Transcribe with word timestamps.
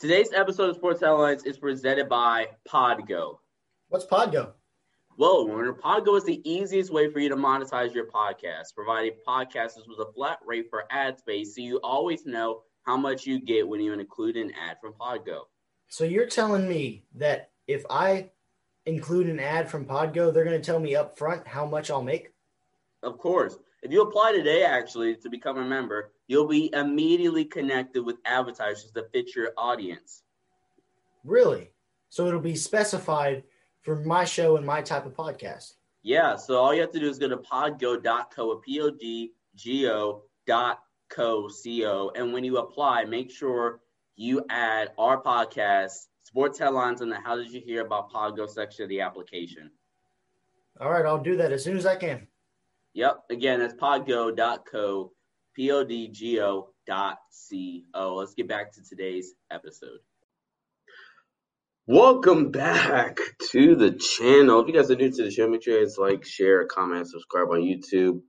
Today's 0.00 0.32
episode 0.34 0.70
of 0.70 0.76
Sports 0.76 1.00
Headlines 1.00 1.44
is 1.44 1.56
presented 1.56 2.08
by 2.08 2.48
Podgo. 2.68 3.38
What's 3.88 4.04
Podgo? 4.04 4.50
Well, 5.16 5.46
Warner, 5.46 5.72
Podgo 5.72 6.16
is 6.16 6.24
the 6.24 6.42
easiest 6.44 6.92
way 6.92 7.08
for 7.12 7.20
you 7.20 7.28
to 7.28 7.36
monetize 7.36 7.94
your 7.94 8.06
podcast, 8.06 8.74
providing 8.74 9.12
podcasters 9.26 9.86
with 9.86 10.00
a 10.00 10.12
flat 10.12 10.40
rate 10.44 10.66
for 10.68 10.84
ad 10.90 11.16
space 11.20 11.54
so 11.54 11.60
you 11.60 11.78
always 11.84 12.26
know 12.26 12.62
how 12.82 12.96
much 12.96 13.24
you 13.24 13.40
get 13.40 13.66
when 13.66 13.80
you 13.80 13.92
include 13.92 14.36
an 14.36 14.50
ad 14.60 14.78
from 14.80 14.94
Podgo. 14.94 15.42
So 15.88 16.02
you're 16.02 16.26
telling 16.26 16.68
me 16.68 17.04
that 17.14 17.50
if 17.68 17.84
I 17.88 18.30
include 18.86 19.28
an 19.28 19.38
ad 19.38 19.70
from 19.70 19.86
Podgo, 19.86 20.34
they're 20.34 20.44
going 20.44 20.60
to 20.60 20.66
tell 20.66 20.80
me 20.80 20.96
up 20.96 21.16
front 21.16 21.46
how 21.46 21.66
much 21.66 21.88
I'll 21.88 22.02
make? 22.02 22.32
Of 23.04 23.18
course. 23.18 23.56
If 23.84 23.92
you 23.92 24.00
apply 24.00 24.32
today, 24.32 24.64
actually, 24.64 25.14
to 25.16 25.28
become 25.28 25.58
a 25.58 25.64
member, 25.64 26.10
you'll 26.26 26.48
be 26.48 26.72
immediately 26.72 27.44
connected 27.44 28.02
with 28.02 28.16
advertisers 28.24 28.90
that 28.92 29.12
fit 29.12 29.36
your 29.36 29.50
audience. 29.58 30.22
Really? 31.22 31.70
So 32.08 32.26
it'll 32.26 32.40
be 32.40 32.56
specified 32.56 33.44
for 33.82 33.96
my 33.96 34.24
show 34.24 34.56
and 34.56 34.64
my 34.64 34.80
type 34.80 35.04
of 35.04 35.12
podcast. 35.12 35.74
Yeah, 36.02 36.34
so 36.36 36.56
all 36.56 36.74
you 36.74 36.80
have 36.80 36.92
to 36.92 36.98
do 36.98 37.10
is 37.10 37.18
go 37.18 37.28
to 37.28 37.36
podgo.co, 37.36 38.56
P-O-D-G-O 38.56 40.22
dot 40.46 40.80
co, 41.10 41.48
C-O, 41.48 42.10
and 42.16 42.32
when 42.32 42.42
you 42.42 42.56
apply, 42.56 43.04
make 43.04 43.30
sure 43.30 43.80
you 44.16 44.46
add 44.48 44.92
our 44.96 45.22
podcast, 45.22 46.06
sports 46.22 46.58
headlines, 46.58 47.02
in 47.02 47.10
the 47.10 47.20
How 47.20 47.36
Did 47.36 47.50
You 47.50 47.60
Hear 47.60 47.84
About 47.84 48.10
Podgo 48.10 48.48
section 48.48 48.84
of 48.84 48.88
the 48.88 49.02
application. 49.02 49.70
All 50.80 50.90
right, 50.90 51.04
I'll 51.04 51.22
do 51.22 51.36
that 51.36 51.52
as 51.52 51.62
soon 51.62 51.76
as 51.76 51.84
I 51.84 51.96
can. 51.96 52.26
Yep. 52.94 53.24
Again, 53.30 53.58
that's 53.58 53.74
podgo.co, 53.74 55.12
P 55.56 55.70
O 55.72 55.84
D 55.84 56.08
G 56.08 56.40
O 56.40 56.68
dot 56.86 57.18
C 57.30 57.84
O. 57.92 58.14
Let's 58.14 58.34
get 58.34 58.48
back 58.48 58.72
to 58.74 58.82
today's 58.88 59.34
episode. 59.50 59.98
Welcome 61.88 62.52
back 62.52 63.18
to 63.50 63.74
the 63.74 63.90
channel. 63.90 64.60
If 64.60 64.68
you 64.68 64.74
guys 64.74 64.90
are 64.92 64.96
new 64.96 65.10
to 65.10 65.24
the 65.24 65.30
show, 65.30 65.48
make 65.48 65.64
sure 65.64 65.74
you 65.74 65.84
guys 65.84 65.98
like, 65.98 66.24
share, 66.24 66.66
comment, 66.66 67.08
subscribe 67.08 67.48
on 67.48 67.62
YouTube. 67.62 68.20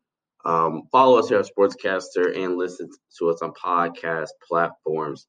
Um, 0.45 0.83
follow 0.91 1.19
us 1.19 1.30
here 1.30 1.39
at 1.39 1.45
Sportscastr 1.45 2.36
and 2.36 2.58
listen 2.58 2.89
to 3.19 3.30
us 3.30 3.41
on 3.43 3.53
podcast 3.53 4.30
platforms. 4.47 5.27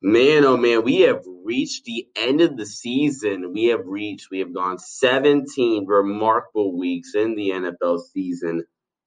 Man, 0.00 0.44
oh 0.44 0.56
man, 0.56 0.84
we 0.84 1.00
have 1.00 1.24
reached 1.44 1.84
the 1.84 2.06
end 2.14 2.40
of 2.40 2.56
the 2.56 2.66
season. 2.66 3.52
We 3.52 3.66
have 3.66 3.84
reached, 3.84 4.30
we 4.30 4.38
have 4.38 4.54
gone 4.54 4.78
17 4.78 5.86
remarkable 5.86 6.78
weeks 6.78 7.14
in 7.16 7.34
the 7.34 7.50
NFL 7.50 8.02
season. 8.12 8.64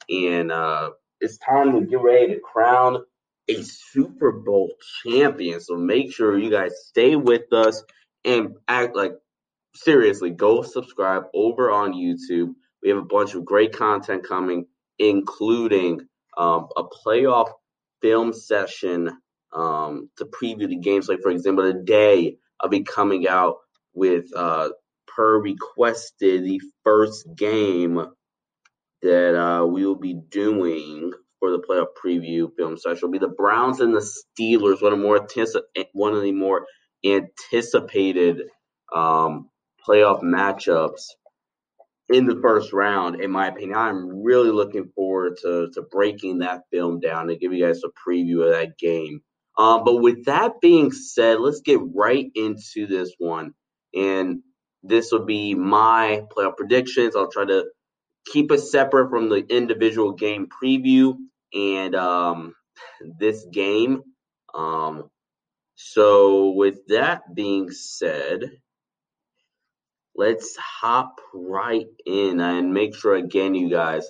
And 0.10 0.52
uh, 0.52 0.92
it's 1.22 1.38
time 1.38 1.80
to 1.80 1.86
get 1.86 2.02
ready 2.02 2.34
to 2.34 2.42
crown 2.42 2.98
a 3.48 3.62
Super 3.64 4.34
Bowl 4.34 4.72
champion. 5.04 5.62
So 5.62 5.78
make 5.78 6.14
sure 6.14 6.38
you 6.38 6.52
guys 6.52 6.74
stay 6.88 7.16
with 7.16 7.54
us 7.54 7.82
and 8.26 8.56
act 8.68 8.94
like 8.94 9.14
seriously, 9.76 10.32
go 10.32 10.62
subscribe 10.62 11.24
over 11.34 11.72
on 11.72 11.94
YouTube. 11.94 12.54
We 12.84 12.90
have 12.90 12.98
a 12.98 13.04
bunch 13.04 13.34
of 13.34 13.46
great 13.46 13.74
content 13.74 14.28
coming, 14.28 14.66
including 15.00 16.02
um, 16.38 16.68
a 16.76 16.84
playoff 16.84 17.52
film 18.02 18.34
session 18.34 19.12
um, 19.54 20.10
to 20.18 20.26
preview 20.26 20.68
the 20.68 20.78
games. 20.78 21.08
Like, 21.08 21.22
for 21.22 21.32
example, 21.32 21.72
today 21.72 22.38
I'll 22.60 22.70
be 22.70 22.84
coming 22.84 23.28
out 23.28 23.58
with, 23.94 24.26
uh, 24.36 24.70
per 25.08 25.40
requested, 25.40 26.44
the 26.44 26.62
first 26.84 27.28
game 27.36 28.06
that 29.02 29.36
uh, 29.36 29.66
we 29.66 29.86
will 29.86 30.00
be 30.00 30.14
doing 30.14 31.12
for 31.40 31.52
the 31.52 31.60
playoff 31.60 31.88
preview 32.04 32.50
film 32.56 32.78
session 32.78 33.00
will 33.04 33.12
be 33.12 33.18
the 33.20 33.28
Browns 33.28 33.80
and 33.80 33.96
the 33.96 34.00
Steelers, 34.00 34.82
one 34.82 34.94
of 34.94 35.00
more 35.00 35.18
intense 35.18 35.56
one 35.94 36.14
of 36.14 36.22
the 36.22 36.32
more 36.32 36.66
anticipated 37.04 38.44
um, 38.94 39.50
playoff 39.88 40.22
matchups 40.22 41.02
in 42.10 42.28
the 42.28 42.40
first 42.42 42.74
round. 42.74 43.22
In 43.22 43.32
my 43.32 43.48
opinion, 43.48 43.76
I'm 43.76 44.22
really 44.22 44.52
looking 44.52 44.92
forward 44.96 45.38
to 45.42 45.70
to 45.74 45.82
breaking 45.82 46.40
that 46.40 46.62
film 46.72 47.00
down 47.00 47.30
and 47.30 47.40
give 47.40 47.54
you 47.54 47.66
guys 47.66 47.82
a 47.84 48.10
preview 48.10 48.44
of 48.46 48.52
that 48.52 48.78
game. 48.78 49.22
Um, 49.58 49.84
but 49.84 49.98
with 49.98 50.26
that 50.26 50.62
being 50.62 50.92
said, 50.92 51.40
let's 51.40 51.62
get 51.62 51.80
right 51.94 52.32
into 52.36 52.88
this 52.88 53.14
one. 53.18 53.54
And 53.94 54.42
this 54.84 55.12
will 55.12 55.26
be 55.26 55.56
my 55.56 56.24
playoff 56.36 56.58
predictions. 56.58 57.16
I'll 57.16 57.32
try 57.32 57.46
to 57.46 57.66
keep 58.26 58.52
it 58.52 58.60
separate 58.60 59.10
from 59.10 59.30
the 59.30 59.46
individual 59.48 60.14
game 60.14 60.48
preview 60.48 61.16
and 61.54 61.96
um, 61.96 62.56
this 63.20 63.46
game. 63.52 64.02
Um, 64.54 65.10
so, 65.76 66.52
with 66.52 66.88
that 66.88 67.34
being 67.34 67.72
said, 67.72 68.52
let's 70.16 70.56
hop 70.58 71.20
right 71.34 71.88
in 72.06 72.40
and 72.40 72.74
make 72.74 72.96
sure 72.96 73.16
again, 73.16 73.56
you 73.56 73.70
guys 73.70 74.08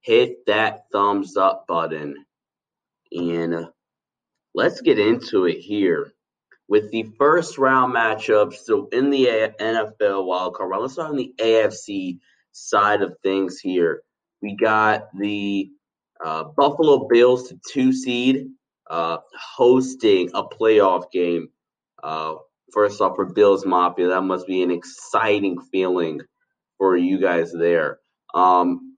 hit 0.00 0.46
that 0.46 0.84
thumbs 0.92 1.36
up 1.36 1.66
button 1.66 2.14
and 3.12 3.68
let's 4.54 4.80
get 4.80 4.98
into 4.98 5.46
it 5.46 5.58
here 5.58 6.12
with 6.68 6.90
the 6.90 7.04
first 7.18 7.58
round 7.58 7.94
matchup. 7.94 8.54
So 8.54 8.88
in 8.92 9.10
the 9.10 9.52
NFL 9.60 10.26
wildcard 10.26 10.68
round, 10.68 10.82
let's 10.82 10.94
start 10.94 11.10
on 11.10 11.16
the 11.16 11.34
AFC 11.38 12.18
side 12.52 13.02
of 13.02 13.16
things 13.22 13.58
here. 13.58 14.02
We 14.40 14.56
got 14.56 15.08
the 15.18 15.70
uh, 16.24 16.44
Buffalo 16.56 17.08
Bills 17.08 17.48
to 17.48 17.58
two 17.72 17.92
seed 17.92 18.48
uh, 18.88 19.18
hosting 19.56 20.30
a 20.34 20.44
playoff 20.44 21.10
game. 21.10 21.48
Uh, 22.02 22.34
first 22.72 23.00
off, 23.00 23.16
for 23.16 23.26
Bills 23.26 23.64
Mafia, 23.64 24.08
that 24.08 24.22
must 24.22 24.46
be 24.46 24.62
an 24.62 24.70
exciting 24.70 25.60
feeling 25.72 26.20
for 26.78 26.96
you 26.96 27.18
guys 27.18 27.52
there. 27.52 27.98
Um, 28.34 28.96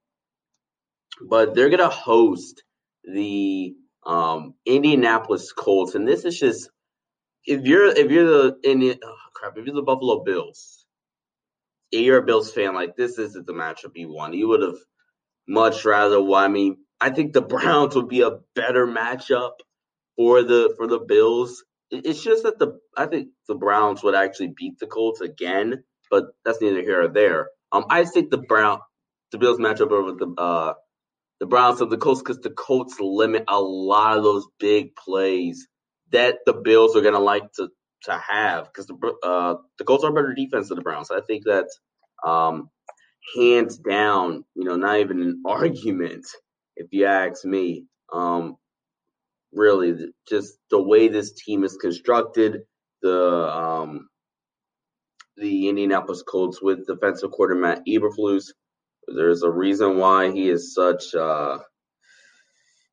but 1.28 1.55
they're 1.55 1.71
gonna 1.71 1.89
host 1.89 2.62
the 3.05 3.75
um, 4.06 4.55
Indianapolis 4.65 5.53
Colts, 5.53 5.94
and 5.94 6.06
this 6.06 6.25
is 6.25 6.39
just 6.39 6.71
if 7.44 7.65
you're 7.65 7.87
if 7.87 8.11
you're 8.11 8.27
the 8.27 8.99
oh, 9.05 9.17
crap 9.34 9.56
if 9.56 9.67
you're 9.67 9.75
the 9.75 9.83
Buffalo 9.83 10.22
Bills, 10.25 10.87
you're 11.91 12.19
a 12.19 12.27
Bills 12.27 12.53
fan, 12.53 12.75
like 12.75 12.97
this 12.97 13.19
isn't 13.19 13.47
the 13.47 13.53
matchup 13.53 13.93
you 13.95 14.12
want. 14.12 14.34
You 14.34 14.49
would 14.49 14.62
have 14.62 14.78
much 15.49 15.84
rather. 15.84 16.22
Well, 16.22 16.34
I 16.34 16.49
mean, 16.49 16.78
I 17.00 17.11
think 17.11 17.33
the 17.33 17.43
Browns 17.43 17.95
would 17.95 18.09
be 18.09 18.22
a 18.22 18.39
better 18.55 18.87
matchup 18.87 19.53
for 20.16 20.43
the 20.43 20.75
for 20.77 20.87
the 20.87 21.00
Bills. 21.00 21.65
It's 21.91 22.22
just 22.22 22.45
that 22.45 22.59
the 22.59 22.78
I 22.97 23.06
think 23.06 23.28
the 23.49 23.55
Browns 23.55 24.03
would 24.03 24.15
actually 24.15 24.53
beat 24.56 24.78
the 24.78 24.87
Colts 24.87 25.21
again, 25.21 25.84
but 26.11 26.27
that's 26.45 26.61
neither 26.61 26.81
here 26.83 27.03
or 27.03 27.09
there. 27.09 27.49
Um, 27.72 27.87
I 27.91 28.05
think 28.05 28.31
the 28.31 28.39
Brown 28.39 28.81
the 29.33 29.39
Bills 29.39 29.59
matchup 29.59 29.91
over 29.91 30.12
the 30.12 30.34
uh 30.41 30.75
the 31.41 31.47
Browns 31.47 31.81
of 31.81 31.91
the 31.91 31.99
Colts 31.99 32.23
because 32.23 32.41
the 32.41 32.51
Colts 32.51 32.97
limit 33.01 33.45
a 33.49 33.61
lot 33.61 34.17
of 34.17 34.25
those 34.25 34.47
big 34.59 34.97
plays 34.97 35.69
that 36.13 36.39
the 36.47 36.55
Bills 36.55 36.97
are 36.97 37.03
going 37.03 37.15
to 37.15 37.21
like 37.21 37.53
to 37.55 37.69
to 38.05 38.13
have 38.13 38.67
because 38.67 38.87
the 38.87 39.15
uh, 39.23 39.57
the 39.79 39.85
Colts 39.85 40.05
are 40.05 40.13
better 40.13 40.35
defense 40.35 40.69
than 40.69 40.77
the 40.77 40.83
Browns. 40.83 41.11
I 41.11 41.21
think 41.21 41.45
that's 41.45 41.79
um, 42.25 42.71
hands 43.37 43.79
down, 43.79 44.45
you 44.55 44.65
know, 44.65 44.77
not 44.77 44.99
even 44.99 45.21
an 45.23 45.43
argument 45.47 46.27
if 46.77 46.89
you 46.93 47.07
ask 47.07 47.45
me. 47.45 47.85
Um, 48.13 48.57
really, 49.53 50.13
just 50.29 50.59
the 50.71 50.81
way 50.81 51.09
this 51.09 51.33
team 51.33 51.65
is 51.65 51.77
constructed, 51.77 52.63
the 53.03 53.49
um, 53.49 54.09
the 55.37 55.69
Indianapolis 55.69 56.23
Colts 56.23 56.63
with 56.63 56.87
defensive 56.87 57.31
quarterback 57.31 57.79
Matt 57.79 57.87
Eberflus 57.87 58.53
there's 59.15 59.43
a 59.43 59.50
reason 59.50 59.99
why 59.99 60.31
he 60.31 60.49
is 60.49 60.75
such. 60.75 61.15
Uh, 61.15 61.59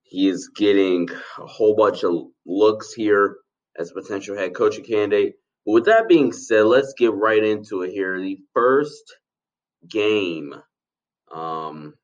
he 0.04 0.28
is 0.28 0.50
getting 0.56 1.10
a 1.40 1.46
whole 1.46 1.76
bunch 1.76 2.04
of 2.04 2.28
looks 2.46 2.94
here 2.94 3.38
as 3.78 3.92
a 3.92 3.94
potential 3.94 4.38
head 4.38 4.54
coaching 4.54 4.84
candidate. 4.84 5.36
But 5.66 5.72
with 5.72 5.86
that 5.86 6.08
being 6.08 6.32
said, 6.32 6.66
let's 6.66 6.94
get 6.98 7.14
right 7.14 7.44
into 7.44 7.82
it 7.82 7.92
here. 7.92 8.20
The 8.20 8.38
first 8.54 9.16
game. 9.90 10.54
Um, 11.34 11.96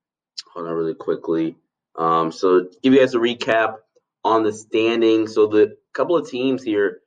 hold 0.51 0.67
on 0.67 0.73
really 0.73 0.95
quickly. 0.95 1.55
Um, 1.97 2.31
so 2.31 2.67
give 2.81 2.93
you 2.93 2.99
guys 2.99 3.13
a 3.13 3.19
recap 3.19 3.75
on 4.23 4.43
the 4.43 4.53
standings. 4.53 5.35
So 5.35 5.47
the 5.47 5.77
couple 5.93 6.15
of 6.15 6.29
teams 6.29 6.63
here, 6.63 7.01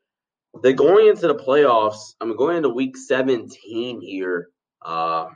they're 0.63 0.73
going 0.73 1.09
into 1.09 1.27
the 1.27 1.35
playoffs. 1.35 2.15
I'm 2.21 2.37
going 2.37 2.59
into 2.59 2.69
week 2.69 2.97
17 2.97 4.01
here. 4.01 4.49
Uh, 4.83 5.27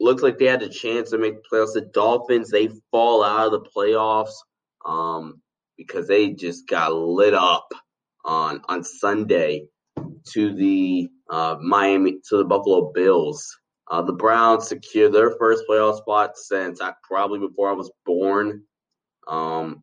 looks 0.00 0.22
like 0.22 0.38
they 0.38 0.46
had 0.46 0.62
a 0.62 0.68
chance 0.68 1.10
to 1.10 1.18
make 1.18 1.34
the 1.36 1.42
playoffs. 1.50 1.74
The 1.74 1.82
Dolphins, 1.82 2.50
they 2.50 2.68
fall 2.90 3.24
out 3.24 3.46
of 3.46 3.52
the 3.52 3.70
playoffs 3.76 4.34
um, 4.84 5.40
because 5.76 6.08
they 6.08 6.30
just 6.30 6.68
got 6.68 6.92
lit 6.92 7.34
up 7.34 7.68
on 8.24 8.62
on 8.68 8.84
Sunday 8.84 9.66
to 10.32 10.54
the 10.54 11.08
uh, 11.30 11.56
Miami 11.60 12.20
to 12.28 12.38
the 12.38 12.44
Buffalo 12.44 12.92
Bills. 12.92 13.56
Uh, 13.90 14.02
the 14.02 14.12
Browns 14.12 14.68
secure 14.68 15.10
their 15.10 15.36
first 15.38 15.64
playoff 15.68 15.98
spot 15.98 16.36
since 16.36 16.80
I, 16.80 16.94
probably 17.02 17.38
before 17.38 17.70
I 17.70 17.74
was 17.74 17.90
born. 18.06 18.62
Um, 19.28 19.82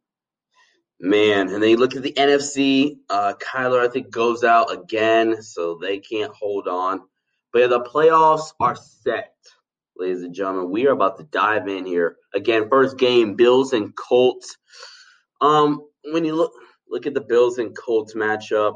Man, 1.04 1.50
and 1.50 1.64
then 1.64 1.72
you 1.72 1.78
look 1.78 1.96
at 1.96 2.04
the 2.04 2.14
NFC. 2.14 2.98
Uh, 3.10 3.34
Kyler, 3.34 3.84
I 3.84 3.88
think, 3.92 4.12
goes 4.12 4.44
out 4.44 4.72
again, 4.72 5.42
so 5.42 5.80
they 5.82 5.98
can't 5.98 6.32
hold 6.32 6.68
on. 6.68 7.02
But 7.52 7.60
yeah, 7.60 7.68
the 7.68 7.82
playoffs 7.82 8.54
are 8.60 8.76
set, 8.76 9.34
ladies 9.98 10.24
and 10.24 10.34
gentlemen. 10.34 10.72
We 10.72 10.88
are 10.88 10.92
about 10.92 11.18
to 11.18 11.24
dive 11.26 11.68
in 11.68 11.86
here 11.86 12.18
again. 12.34 12.70
First 12.70 12.98
game, 12.98 13.36
Bills 13.36 13.74
and 13.74 13.96
Colts. 13.96 14.58
Um, 15.42 15.82
when 16.06 16.26
you 16.26 16.36
look 16.36 16.54
look 16.90 17.06
at 17.06 17.14
the 17.14 17.22
Bills 17.22 17.58
and 17.58 17.76
Colts 17.78 18.14
matchup, 18.14 18.76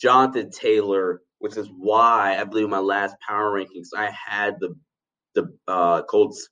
Jonathan 0.00 0.50
Taylor, 0.50 1.22
which 1.38 1.56
is 1.56 1.68
why 1.76 2.36
I 2.38 2.44
believe 2.44 2.68
my 2.68 2.78
last 2.78 3.16
power 3.26 3.50
rankings 3.50 3.88
I 3.96 4.10
had 4.10 4.56
the 4.60 4.74
the 5.34 5.52
uh, 5.68 6.02
Colts 6.02 6.48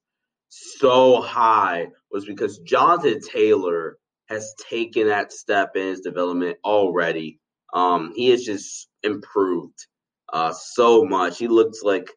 so 0.49 1.21
high 1.21 1.89
was 2.11 2.25
because 2.25 2.59
Jonathan 2.61 3.21
Taylor 3.21 3.99
has 4.29 4.55
taken 4.69 5.09
that 5.09 5.33
step 5.33 5.77
in 5.77 5.87
his 5.89 6.01
development 6.01 6.59
already. 6.65 7.41
Um, 7.73 8.13
he 8.15 8.31
has 8.31 8.45
just 8.45 8.89
improved 9.03 9.87
uh, 10.33 10.53
so 10.53 11.05
much. 11.05 11.39
He 11.39 11.49
looks 11.49 11.83
like 11.83 12.11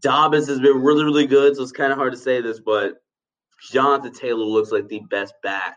Dobbins 0.00 0.48
has 0.48 0.60
been 0.60 0.82
really, 0.82 1.04
really 1.04 1.26
good, 1.26 1.56
so 1.56 1.62
it's 1.62 1.72
kind 1.72 1.92
of 1.92 1.98
hard 1.98 2.12
to 2.12 2.18
say 2.18 2.40
this, 2.40 2.60
but 2.60 2.94
Jonathan 3.70 4.12
Taylor 4.12 4.44
looks 4.44 4.72
like 4.72 4.88
the 4.88 5.02
best 5.10 5.34
back 5.42 5.76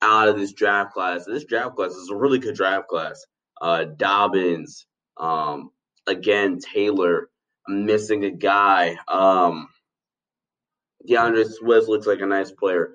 out 0.00 0.28
of 0.28 0.38
this 0.38 0.52
draft 0.52 0.92
class. 0.92 1.24
This 1.24 1.44
draft 1.44 1.76
class 1.76 1.92
is 1.92 2.10
a 2.10 2.16
really 2.16 2.38
good 2.38 2.54
draft 2.54 2.88
class. 2.88 3.24
Uh, 3.60 3.84
Dobbins, 3.84 4.86
um, 5.16 5.70
again, 6.06 6.58
Taylor, 6.58 7.28
missing 7.68 8.24
a 8.24 8.30
guy. 8.30 8.96
Um, 9.06 9.68
D'Andre 11.06 11.44
Swift 11.44 11.88
looks 11.88 12.06
like 12.06 12.20
a 12.20 12.26
nice 12.26 12.50
player 12.50 12.94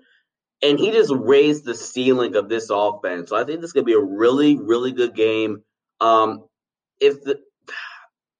and 0.61 0.79
he 0.79 0.91
just 0.91 1.13
raised 1.13 1.65
the 1.65 1.75
ceiling 1.75 2.35
of 2.35 2.49
this 2.49 2.69
offense. 2.69 3.29
So 3.29 3.35
I 3.35 3.43
think 3.43 3.61
this 3.61 3.69
is 3.69 3.73
gonna 3.73 3.83
be 3.83 3.93
a 3.93 3.99
really, 3.99 4.57
really 4.57 4.91
good 4.91 5.15
game. 5.15 5.63
Um, 5.99 6.45
if 6.99 7.23
the 7.23 7.39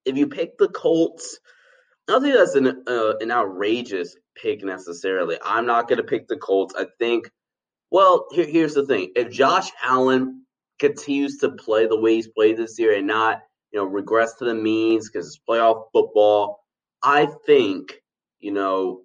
if 0.06 0.18
you 0.18 0.28
pick 0.28 0.58
the 0.58 0.70
Colts, 0.70 1.40
I 2.08 2.14
don't 2.14 2.22
think 2.24 2.36
that's 2.36 2.56
an 2.56 2.84
uh, 2.88 3.18
an 3.18 3.32
outrageous 3.32 4.16
pick 4.42 4.64
necessarily. 4.64 5.38
I'm 5.44 5.66
not 5.66 5.88
gonna 5.90 6.04
pick 6.04 6.28
the 6.28 6.38
Colts. 6.38 6.74
I 6.78 6.86
think. 7.00 7.30
Well, 7.90 8.28
here, 8.32 8.46
here's 8.46 8.74
the 8.74 8.86
thing: 8.86 9.12
if 9.16 9.32
Josh 9.32 9.70
Allen 9.84 10.46
continues 10.80 11.38
to 11.38 11.52
play 11.52 11.88
the 11.88 12.00
way 12.00 12.16
he's 12.16 12.28
played 12.28 12.58
this 12.58 12.78
year 12.80 12.96
and 12.96 13.08
not, 13.08 13.42
you 13.72 13.80
know, 13.80 13.86
regress 13.86 14.36
to 14.36 14.46
the 14.46 14.54
means 14.54 15.10
because 15.10 15.28
it's 15.28 15.40
playoff 15.48 15.86
football, 15.92 16.64
I 17.02 17.28
think, 17.46 18.02
you 18.40 18.52
know, 18.52 19.02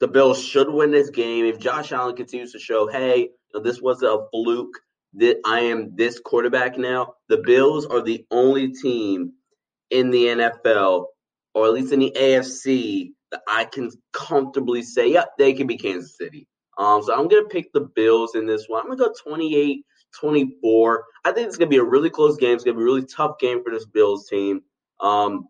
the 0.00 0.08
Bills 0.08 0.42
should 0.42 0.68
win 0.68 0.90
this 0.90 1.10
game. 1.10 1.44
If 1.44 1.58
Josh 1.58 1.92
Allen 1.92 2.16
continues 2.16 2.52
to 2.52 2.58
show, 2.58 2.88
hey, 2.88 3.20
you 3.20 3.30
know, 3.54 3.60
this 3.60 3.80
wasn't 3.80 4.12
a 4.12 4.26
fluke, 4.32 4.74
that 5.14 5.38
I 5.46 5.60
am 5.60 5.96
this 5.96 6.20
quarterback 6.20 6.76
now, 6.76 7.14
the 7.28 7.38
Bills 7.38 7.86
are 7.86 8.02
the 8.02 8.26
only 8.30 8.72
team 8.72 9.32
in 9.90 10.10
the 10.10 10.26
NFL, 10.26 11.06
or 11.56 11.64
at 11.64 11.72
least 11.72 11.90
in 11.90 12.00
the 12.00 12.12
AFC, 12.14 13.12
that 13.30 13.40
I 13.48 13.64
can 13.64 13.90
comfortably 14.12 14.82
say, 14.82 15.10
yep, 15.10 15.30
they 15.38 15.54
can 15.54 15.66
be 15.66 15.78
Kansas 15.78 16.14
City. 16.18 16.46
Um, 16.76 17.02
so 17.02 17.14
I'm 17.14 17.28
going 17.28 17.44
to 17.44 17.48
pick 17.48 17.72
the 17.72 17.80
Bills 17.80 18.34
in 18.34 18.44
this 18.44 18.66
one. 18.68 18.82
I'm 18.82 18.88
going 18.88 18.98
to 18.98 19.04
go 19.04 19.30
28 19.30 19.82
24. 20.20 21.04
I 21.24 21.32
think 21.32 21.46
it's 21.48 21.56
going 21.56 21.70
to 21.70 21.74
be 21.74 21.78
a 21.80 21.84
really 21.84 22.10
close 22.10 22.36
game. 22.36 22.54
It's 22.54 22.62
going 22.62 22.74
to 22.74 22.78
be 22.78 22.82
a 22.82 22.84
really 22.84 23.06
tough 23.06 23.38
game 23.38 23.64
for 23.64 23.72
this 23.72 23.86
Bills 23.86 24.28
team. 24.28 24.60
Um, 25.00 25.48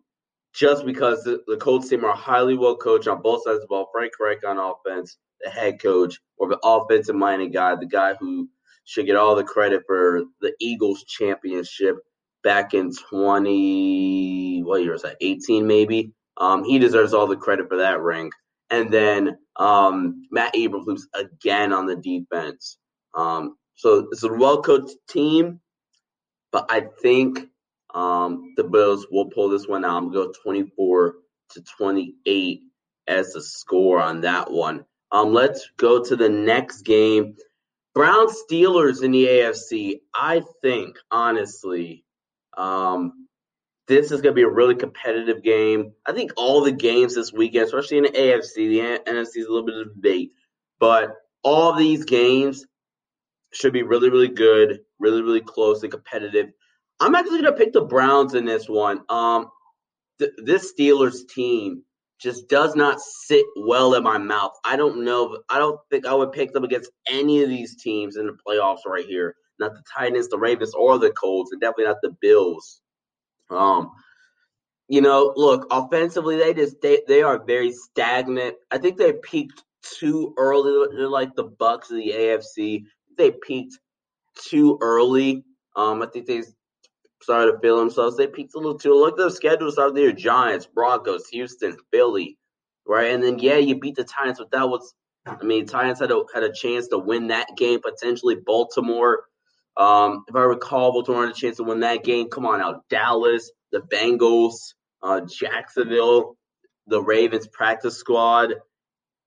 just 0.53 0.85
because 0.85 1.23
the, 1.23 1.43
the 1.45 1.57
Colts 1.57 1.89
team 1.89 2.05
are 2.05 2.15
highly 2.15 2.55
well 2.55 2.77
coached 2.77 3.09
on 3.09 3.21
both 3.21 3.43
sides 3.43 3.55
of 3.55 3.61
the 3.63 3.67
ball. 3.67 3.89
Frank 3.91 4.13
Reich 4.17 4.45
on 4.47 4.57
offense, 4.57 5.17
the 5.43 5.49
head 5.49 5.81
coach, 5.81 6.21
or 6.37 6.47
the 6.47 6.59
offensive 6.63 7.15
minded 7.15 7.51
guy, 7.51 7.75
the 7.75 7.85
guy 7.85 8.13
who 8.13 8.47
should 8.85 9.07
get 9.07 9.17
all 9.17 9.35
the 9.35 9.43
credit 9.43 9.83
for 9.85 10.23
the 10.39 10.53
Eagles 10.61 11.03
championship 11.03 11.97
back 12.43 12.73
in 12.73 12.93
20, 12.93 14.46
what 14.67 14.83
year 14.83 14.93
was 14.93 15.03
that? 15.03 15.17
18 15.21 15.65
maybe. 15.65 16.11
Um, 16.37 16.63
he 16.63 16.77
deserves 16.79 17.13
all 17.13 17.27
the 17.27 17.35
credit 17.35 17.67
for 17.67 17.77
that 17.77 18.01
ring. 18.01 18.31
And 18.69 18.91
then 18.91 19.37
um, 19.55 20.23
Matt 20.31 20.53
Eberflus 20.53 21.01
again 21.13 21.73
on 21.73 21.85
the 21.87 21.95
defense. 21.95 22.77
Um, 23.15 23.55
so 23.75 24.07
it's 24.11 24.23
a 24.23 24.33
well 24.33 24.61
coached 24.61 24.95
team, 25.09 25.61
but 26.51 26.65
I 26.69 26.87
think 27.01 27.47
um, 27.93 28.53
the 28.57 28.63
Bills 28.63 29.07
will 29.09 29.29
pull 29.29 29.49
this 29.49 29.67
one 29.67 29.85
out. 29.85 29.97
I'm 29.97 30.11
going 30.11 30.27
to 30.27 30.39
go 30.39 30.43
24 30.43 31.15
to 31.51 31.63
28 31.77 32.61
as 33.07 33.33
the 33.33 33.41
score 33.41 34.01
on 34.01 34.21
that 34.21 34.51
one. 34.51 34.85
Um, 35.11 35.33
let's 35.33 35.69
go 35.77 36.03
to 36.03 36.15
the 36.15 36.29
next 36.29 36.81
game. 36.81 37.35
Brown 37.95 38.27
Steelers 38.27 39.01
in 39.01 39.11
the 39.11 39.25
AFC. 39.25 40.01
I 40.13 40.43
think, 40.61 40.97
honestly, 41.09 42.03
um, 42.57 43.26
this 43.87 44.11
is 44.11 44.21
going 44.21 44.33
to 44.33 44.39
be 44.39 44.43
a 44.43 44.49
really 44.49 44.75
competitive 44.75 45.41
game. 45.43 45.93
I 46.05 46.11
think 46.11 46.31
all 46.35 46.61
the 46.61 46.71
games 46.71 47.15
this 47.15 47.31
weekend, 47.31 47.65
especially 47.65 47.97
in 47.97 48.03
the 48.03 48.09
AFC, 48.09 48.55
the 48.55 48.79
NFC 49.09 49.37
is 49.37 49.45
a 49.45 49.51
little 49.51 49.65
bit 49.65 49.77
of 49.77 49.93
debate, 49.95 50.33
but 50.79 51.13
all 51.43 51.73
these 51.73 52.03
games 52.03 52.65
should 53.53 53.73
be 53.73 53.83
really, 53.83 54.09
really 54.09 54.27
good, 54.27 54.81
really, 54.99 55.21
really 55.21 55.41
close 55.41 55.83
and 55.83 55.91
competitive. 55.91 56.47
I'm 56.99 57.15
actually 57.15 57.41
going 57.41 57.53
to 57.53 57.57
pick 57.57 57.73
the 57.73 57.81
Browns 57.81 58.33
in 58.33 58.43
this 58.43 58.67
one. 58.67 59.01
Um, 59.09 59.49
th- 60.19 60.31
this 60.43 60.73
Steelers 60.73 61.27
team 61.29 61.83
just 62.19 62.49
does 62.49 62.75
not 62.75 62.99
sit 62.99 63.45
well 63.55 63.93
in 63.93 64.03
my 64.03 64.17
mouth. 64.17 64.51
I 64.65 64.75
don't 64.75 65.05
know. 65.05 65.37
I 65.49 65.59
don't 65.59 65.79
think 65.89 66.05
I 66.05 66.13
would 66.13 66.31
pick 66.31 66.51
them 66.51 66.63
against 66.63 66.91
any 67.07 67.43
of 67.43 67.49
these 67.49 67.81
teams 67.81 68.17
in 68.17 68.25
the 68.25 68.37
playoffs 68.45 68.85
right 68.85 69.05
here. 69.05 69.35
Not 69.59 69.73
the 69.73 69.83
Titans, 69.95 70.27
the 70.27 70.37
Ravens, 70.37 70.73
or 70.73 70.97
the 70.97 71.11
Colts, 71.11 71.51
and 71.51 71.61
definitely 71.61 71.85
not 71.85 72.01
the 72.01 72.15
Bills. 72.21 72.81
Um, 73.49 73.91
you 74.87 75.01
know, 75.01 75.33
look, 75.35 75.67
offensively, 75.69 76.37
they 76.37 76.53
just 76.53 76.81
they, 76.81 77.01
they 77.07 77.21
are 77.21 77.43
very 77.43 77.71
stagnant. 77.71 78.55
I 78.71 78.77
think 78.77 78.97
they 78.97 79.13
peaked 79.13 79.63
too 79.81 80.33
early. 80.37 80.87
They're 80.95 81.09
like 81.09 81.35
the 81.35 81.43
Bucks 81.43 81.91
of 81.91 81.97
the 81.97 82.11
AFC. 82.11 82.83
They 83.17 83.31
peaked 83.31 83.77
too 84.35 84.77
early. 84.81 85.43
Um, 85.75 86.01
I 86.01 86.07
think 86.07 86.25
they 86.25 86.43
started 87.21 87.53
to 87.53 87.59
feel 87.59 87.77
themselves. 87.77 88.15
They 88.15 88.27
peaked 88.27 88.55
a 88.55 88.59
little 88.59 88.79
too. 88.79 88.93
Look 88.93 89.19
at 89.19 89.25
the 89.25 89.31
schedule 89.31 89.71
started 89.71 89.95
there: 89.95 90.11
Giants, 90.11 90.67
Broncos, 90.67 91.27
Houston, 91.29 91.77
Philly, 91.91 92.37
right? 92.87 93.13
And 93.13 93.23
then 93.23 93.39
yeah, 93.39 93.57
you 93.57 93.79
beat 93.79 93.95
the 93.95 94.03
Titans, 94.05 94.39
but 94.39 94.51
that 94.51 94.69
was, 94.69 94.93
I 95.25 95.43
mean, 95.43 95.65
Titans 95.65 95.99
had 95.99 96.11
a 96.11 96.23
had 96.33 96.43
a 96.43 96.53
chance 96.53 96.87
to 96.89 96.97
win 96.97 97.27
that 97.27 97.47
game 97.57 97.81
potentially. 97.81 98.35
Baltimore, 98.35 99.25
um, 99.77 100.23
if 100.27 100.35
I 100.35 100.41
recall, 100.41 100.91
Baltimore 100.91 101.27
had 101.27 101.35
a 101.35 101.37
chance 101.37 101.57
to 101.57 101.63
win 101.63 101.81
that 101.81 102.03
game. 102.03 102.29
Come 102.29 102.45
on 102.45 102.61
out, 102.61 102.83
Dallas, 102.89 103.51
the 103.71 103.79
Bengals, 103.79 104.73
uh, 105.03 105.21
Jacksonville, 105.21 106.37
the 106.87 107.01
Ravens 107.01 107.47
practice 107.47 107.97
squad, 107.97 108.53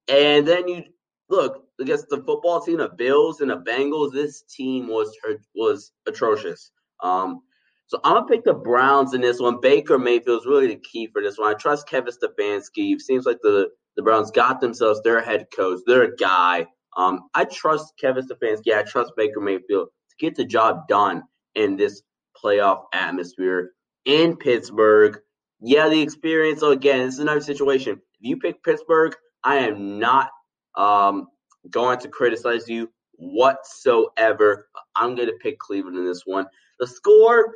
and 0.09 0.47
then 0.47 0.67
you 0.67 0.85
look 1.29 1.65
against 1.81 2.09
the 2.09 2.17
football 2.19 2.61
team, 2.61 2.79
the 2.79 2.89
Bills 2.89 3.41
and 3.41 3.51
the 3.51 3.59
Bengals. 3.59 4.13
This 4.13 4.43
team 4.43 4.89
was 4.89 5.17
was 5.55 5.93
atrocious. 6.07 6.73
Um, 7.01 7.43
so 7.87 8.01
I'm 8.03 8.15
gonna 8.15 8.27
pick 8.27 8.45
the 8.45 8.55
Browns 8.55 9.15
in 9.15 9.21
this 9.21 9.39
one. 9.39 9.61
Baker 9.61 9.99
Mayfield 9.99 10.41
is 10.41 10.47
really 10.47 10.69
the 10.69 10.81
key 10.81 11.09
for 11.13 11.23
this 11.23 11.39
one. 11.39 11.55
I 11.55 11.59
trust 11.59 11.89
Kevin 11.89 12.13
Stefanski. 12.13 12.95
It 12.95 13.03
seems 13.03 13.25
like 13.25 13.39
the 13.43 13.69
the 13.97 14.03
Browns 14.03 14.31
got 14.33 14.61
themselves 14.61 15.01
their 15.03 15.21
head 15.21 15.47
coach, 15.55 15.81
their 15.87 16.15
guy. 16.17 16.67
Um, 16.97 17.29
I 17.35 17.45
trust 17.45 17.95
Kevin 18.01 18.27
Stefanski. 18.27 18.77
I 18.77 18.83
trust 18.83 19.13
Baker 19.17 19.41
Mayfield 19.41 19.89
get 20.21 20.37
the 20.37 20.45
job 20.45 20.87
done 20.87 21.25
in 21.55 21.77
this 21.77 22.03
playoff 22.43 22.85
atmosphere 22.93 23.73
in 24.05 24.37
Pittsburgh. 24.37 25.19
Yeah, 25.61 25.89
the 25.89 26.01
experience. 26.01 26.61
So 26.61 26.71
again, 26.71 27.01
this 27.01 27.15
is 27.15 27.21
another 27.21 27.41
situation. 27.41 27.95
If 27.95 27.99
you 28.21 28.37
pick 28.37 28.63
Pittsburgh, 28.63 29.15
I 29.43 29.57
am 29.57 29.99
not 29.99 30.31
um, 30.77 31.27
going 31.71 31.99
to 32.01 32.09
criticize 32.09 32.69
you 32.69 32.91
whatsoever. 33.17 34.69
I'm 34.95 35.15
going 35.17 35.29
to 35.29 35.39
pick 35.43 35.59
Cleveland 35.59 35.99
in 35.99 36.07
this 36.07 36.23
one. 36.25 36.47
The 36.79 36.87
score 36.87 37.53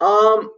um, 0.00 0.50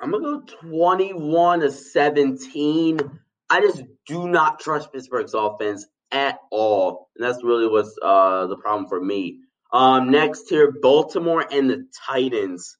I'm 0.00 0.10
gonna 0.10 0.22
go 0.22 0.40
21 0.68 1.60
to 1.60 1.70
17. 1.70 3.20
I 3.50 3.60
just 3.60 3.82
do 4.06 4.28
not 4.28 4.60
trust 4.60 4.92
Pittsburgh's 4.92 5.34
offense 5.34 5.86
at 6.10 6.38
all, 6.50 7.10
and 7.16 7.26
that's 7.26 7.42
really 7.44 7.68
what's 7.68 7.94
uh 8.02 8.46
the 8.46 8.56
problem 8.56 8.88
for 8.88 9.00
me. 9.00 9.40
Um, 9.72 10.10
next 10.10 10.48
here, 10.48 10.72
Baltimore 10.80 11.44
and 11.50 11.68
the 11.68 11.86
Titans. 12.06 12.76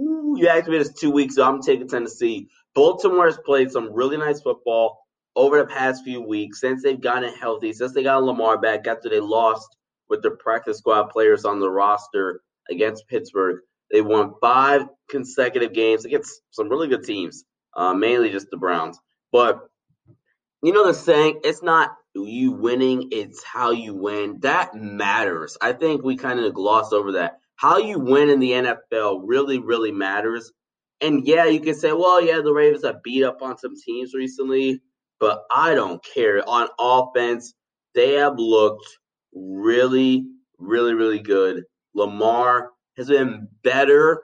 Ooh, 0.00 0.34
you 0.38 0.48
asked 0.48 0.68
me 0.68 0.78
this 0.78 0.92
two 0.94 1.10
weeks 1.10 1.34
ago. 1.34 1.44
I'm 1.44 1.62
taking 1.62 1.88
Tennessee. 1.88 2.48
Baltimore 2.74 3.26
has 3.26 3.38
played 3.44 3.70
some 3.70 3.92
really 3.92 4.16
nice 4.16 4.40
football 4.40 4.98
over 5.36 5.58
the 5.58 5.66
past 5.66 6.04
few 6.04 6.20
weeks 6.20 6.60
since 6.60 6.82
they've 6.82 7.00
gotten 7.00 7.32
healthy, 7.34 7.72
since 7.72 7.92
they 7.92 8.02
got 8.02 8.22
Lamar 8.22 8.58
back 8.58 8.86
after 8.86 9.08
they 9.08 9.20
lost 9.20 9.76
with 10.08 10.22
their 10.22 10.36
practice 10.36 10.78
squad 10.78 11.10
players 11.10 11.44
on 11.44 11.60
the 11.60 11.70
roster 11.70 12.42
against 12.70 13.08
Pittsburgh. 13.08 13.60
They 13.90 14.00
won 14.00 14.34
five 14.40 14.86
consecutive 15.08 15.72
games 15.72 16.04
against 16.04 16.40
some 16.50 16.68
really 16.68 16.88
good 16.88 17.04
teams, 17.04 17.44
uh, 17.76 17.94
mainly 17.94 18.30
just 18.30 18.50
the 18.50 18.56
Browns. 18.56 18.98
But 19.30 19.60
you 20.62 20.72
know 20.72 20.86
the 20.86 20.94
saying, 20.94 21.40
it's 21.44 21.62
not 21.62 21.94
you 22.14 22.52
winning, 22.52 23.08
it's 23.10 23.42
how 23.42 23.72
you 23.72 23.94
win. 23.94 24.38
That 24.40 24.74
matters. 24.74 25.56
I 25.60 25.72
think 25.72 26.02
we 26.02 26.16
kind 26.16 26.40
of 26.40 26.54
gloss 26.54 26.92
over 26.92 27.12
that. 27.12 27.38
How 27.56 27.78
you 27.78 27.98
win 27.98 28.28
in 28.30 28.40
the 28.40 28.52
NFL 28.52 29.22
really, 29.24 29.58
really 29.58 29.92
matters. 29.92 30.52
And 31.00 31.26
yeah, 31.26 31.46
you 31.46 31.60
can 31.60 31.74
say, 31.74 31.92
well, 31.92 32.24
yeah, 32.24 32.40
the 32.40 32.52
Ravens 32.52 32.84
have 32.84 33.02
beat 33.02 33.24
up 33.24 33.42
on 33.42 33.58
some 33.58 33.74
teams 33.84 34.14
recently, 34.14 34.80
but 35.18 35.42
I 35.54 35.74
don't 35.74 36.04
care. 36.04 36.48
On 36.48 36.68
offense, 36.78 37.54
they 37.94 38.14
have 38.14 38.38
looked 38.38 38.86
really, 39.34 40.26
really, 40.58 40.94
really 40.94 41.20
good. 41.20 41.64
Lamar 41.94 42.70
has 42.96 43.08
been 43.08 43.48
better. 43.62 44.22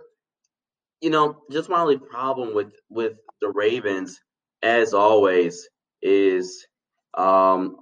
You 1.01 1.11
know, 1.11 1.43
just 1.51 1.69
my 1.69 1.81
only 1.81 1.99
problem 1.99 2.55
with 2.55 2.73
with 2.89 3.15
the 3.41 3.49
Ravens, 3.49 4.21
as 4.63 4.93
always, 4.93 5.69
is 6.03 6.67
um, 7.15 7.77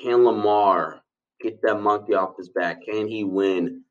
can 0.00 0.24
Lamar 0.24 1.02
get 1.40 1.60
that 1.62 1.80
monkey 1.80 2.14
off 2.14 2.36
his 2.36 2.48
back? 2.48 2.84
Can 2.84 3.08
he 3.08 3.24
win? 3.24 3.82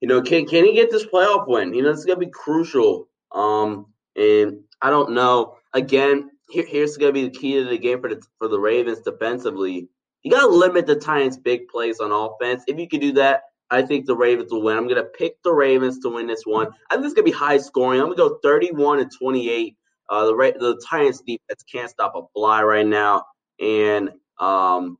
You 0.00 0.08
know, 0.08 0.22
can 0.22 0.46
can 0.46 0.64
he 0.64 0.74
get 0.74 0.90
this 0.90 1.06
playoff 1.06 1.48
win? 1.48 1.74
You 1.74 1.82
know, 1.82 1.90
it's 1.90 2.04
gonna 2.04 2.18
be 2.18 2.26
crucial. 2.26 3.08
Um, 3.32 3.86
and 4.16 4.60
I 4.82 4.90
don't 4.90 5.12
know. 5.12 5.56
Again, 5.72 6.30
here, 6.50 6.66
here's 6.66 6.96
gonna 6.96 7.12
be 7.12 7.24
the 7.24 7.38
key 7.38 7.54
to 7.54 7.64
the 7.64 7.78
game 7.78 8.00
for 8.00 8.10
the 8.10 8.22
for 8.38 8.48
the 8.48 8.58
Ravens 8.58 9.00
defensively. 9.00 9.88
You 10.22 10.30
gotta 10.30 10.48
limit 10.48 10.86
the 10.86 10.96
Titans' 10.96 11.38
big 11.38 11.68
plays 11.68 12.00
on 12.00 12.12
offense. 12.12 12.64
If 12.66 12.78
you 12.78 12.88
can 12.88 13.00
do 13.00 13.12
that, 13.12 13.42
I 13.70 13.82
think 13.82 14.06
the 14.06 14.16
Ravens 14.16 14.52
will 14.52 14.62
win. 14.62 14.76
I'm 14.76 14.88
gonna 14.88 15.04
pick 15.04 15.42
the 15.42 15.52
Ravens 15.52 15.98
to 16.00 16.10
win 16.10 16.26
this 16.26 16.44
one. 16.44 16.68
I 16.90 16.94
think 16.94 17.06
it's 17.06 17.14
gonna 17.14 17.24
be 17.24 17.30
high 17.30 17.58
scoring. 17.58 18.00
I'm 18.00 18.06
gonna 18.06 18.16
go 18.16 18.38
31 18.42 18.98
to 18.98 19.18
28. 19.18 19.76
Uh, 20.10 20.26
the 20.26 20.54
the 20.58 20.82
Titans 20.86 21.22
defense 21.22 21.62
can't 21.70 21.90
stop 21.90 22.14
a 22.14 22.22
fly 22.34 22.62
right 22.62 22.86
now, 22.86 23.24
and 23.60 24.10
um, 24.38 24.98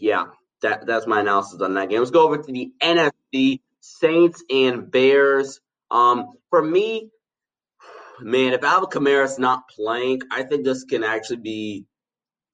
yeah, 0.00 0.26
that 0.62 0.86
that's 0.86 1.06
my 1.06 1.20
analysis 1.20 1.60
on 1.60 1.74
that 1.74 1.88
game. 1.88 1.98
Let's 1.98 2.10
go 2.10 2.24
over 2.24 2.38
to 2.38 2.52
the 2.52 2.72
NFC 2.82 3.60
Saints 3.80 4.42
and 4.50 4.90
Bears. 4.90 5.60
Um, 5.90 6.32
for 6.50 6.62
me, 6.62 7.10
man, 8.20 8.52
if 8.52 8.64
Alvin 8.64 8.88
Kamara's 8.90 9.38
not 9.38 9.68
playing, 9.68 10.22
I 10.30 10.42
think 10.42 10.64
this 10.64 10.84
can 10.84 11.04
actually 11.04 11.38
be 11.38 11.86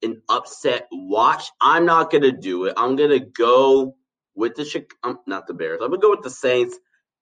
an 0.03 0.21
upset 0.29 0.87
watch. 0.91 1.49
I'm 1.59 1.85
not 1.85 2.11
gonna 2.11 2.31
do 2.31 2.65
it. 2.65 2.73
I'm 2.77 2.95
gonna 2.95 3.19
go 3.19 3.95
with 4.35 4.55
the 4.55 4.85
um, 5.03 5.19
not 5.27 5.47
the 5.47 5.53
Bears. 5.53 5.79
I'm 5.81 5.89
gonna 5.89 6.01
go 6.01 6.11
with 6.11 6.23
the 6.23 6.29
Saints. 6.29 6.77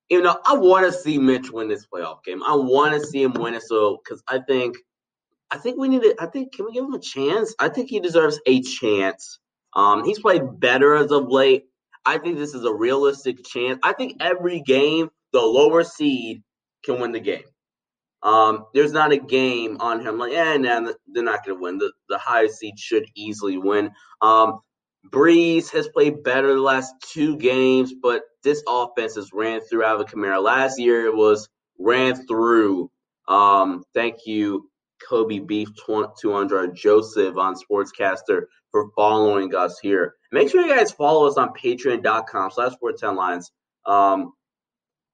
You 0.10 0.22
know, 0.22 0.40
I 0.44 0.56
want 0.56 0.88
to 0.88 0.92
see 0.92 1.20
Mitch 1.20 1.52
win 1.52 1.68
this 1.68 1.86
playoff 1.86 2.24
game. 2.24 2.42
I 2.42 2.56
want 2.56 3.00
to 3.00 3.06
see 3.06 3.22
him 3.22 3.34
win 3.34 3.54
it. 3.54 3.62
So, 3.62 4.00
because 4.04 4.24
I 4.28 4.40
think, 4.40 4.78
I 5.52 5.58
think 5.58 5.78
we 5.78 5.88
need 5.88 6.04
to. 6.04 6.16
I 6.20 6.28
think 6.28 6.54
can 6.54 6.66
we 6.66 6.74
give 6.74 6.86
him 6.86 6.94
a 6.94 7.00
chance? 7.00 7.56
I 7.60 7.70
think 7.70 7.90
he 7.90 8.00
deserves 8.00 8.40
a 8.46 8.62
chance. 8.62 9.40
Um, 9.76 10.04
he's 10.04 10.20
played 10.20 10.60
better 10.60 10.96
as 10.96 11.12
of 11.12 11.30
late. 11.30 11.66
I 12.06 12.18
think 12.18 12.38
this 12.38 12.54
is 12.54 12.66
a 12.66 12.74
realistic 12.74 13.44
chance. 13.46 13.80
I 13.84 13.94
think 13.94 14.18
every 14.20 14.62
game, 14.62 15.10
the 15.32 15.42
lower 15.42 15.84
seed 15.84 16.44
can 16.84 17.00
win 17.00 17.12
the 17.12 17.20
game. 17.20 17.44
Um, 18.22 18.66
there's 18.74 18.92
not 18.92 19.12
a 19.12 19.18
game 19.18 19.78
on 19.80 20.02
him 20.02 20.18
like, 20.18 20.34
yeah, 20.34 20.58
nah, 20.58 20.92
they're 21.08 21.24
not 21.24 21.46
going 21.46 21.58
to 21.58 21.62
win. 21.62 21.78
The 21.78 21.92
the 22.10 22.18
highest 22.18 22.60
seed 22.60 22.78
should 22.78 23.06
easily 23.16 23.58
win. 23.58 23.92
Um, 24.22 24.60
Brees 25.08 25.72
has 25.72 25.88
played 25.88 26.24
better 26.24 26.54
the 26.54 26.62
last 26.62 26.94
two 27.02 27.38
games, 27.38 27.94
but 27.94 28.24
this 28.44 28.62
offense 28.68 29.16
has 29.16 29.32
ran 29.34 29.62
through 29.62 29.86
Alvin 29.86 30.08
Kamara. 30.08 30.44
Last 30.44 30.80
year 30.80 31.06
it 31.06 31.16
was 31.16 31.48
ran 31.78 32.28
through. 32.28 32.92
Um, 33.28 33.84
thank 33.94 34.26
you, 34.26 34.69
Kobe 35.08 35.40
Beef 35.40 35.70
200 35.86 36.76
Joseph 36.76 37.38
on 37.38 37.56
Sportscastr 37.56 38.44
for 38.72 38.90
following 38.96 39.56
us 39.56 39.80
here. 39.80 40.16
Make 40.32 40.50
sure 40.50 40.62
you 40.62 40.76
guys 40.76 40.92
follow 40.92 41.28
us 41.28 41.38
on 41.38 41.54
patreon.com 41.54 42.52
slash 42.52 42.74
sports 42.74 43.02
headlines. 43.02 43.52
Um, 43.86 44.34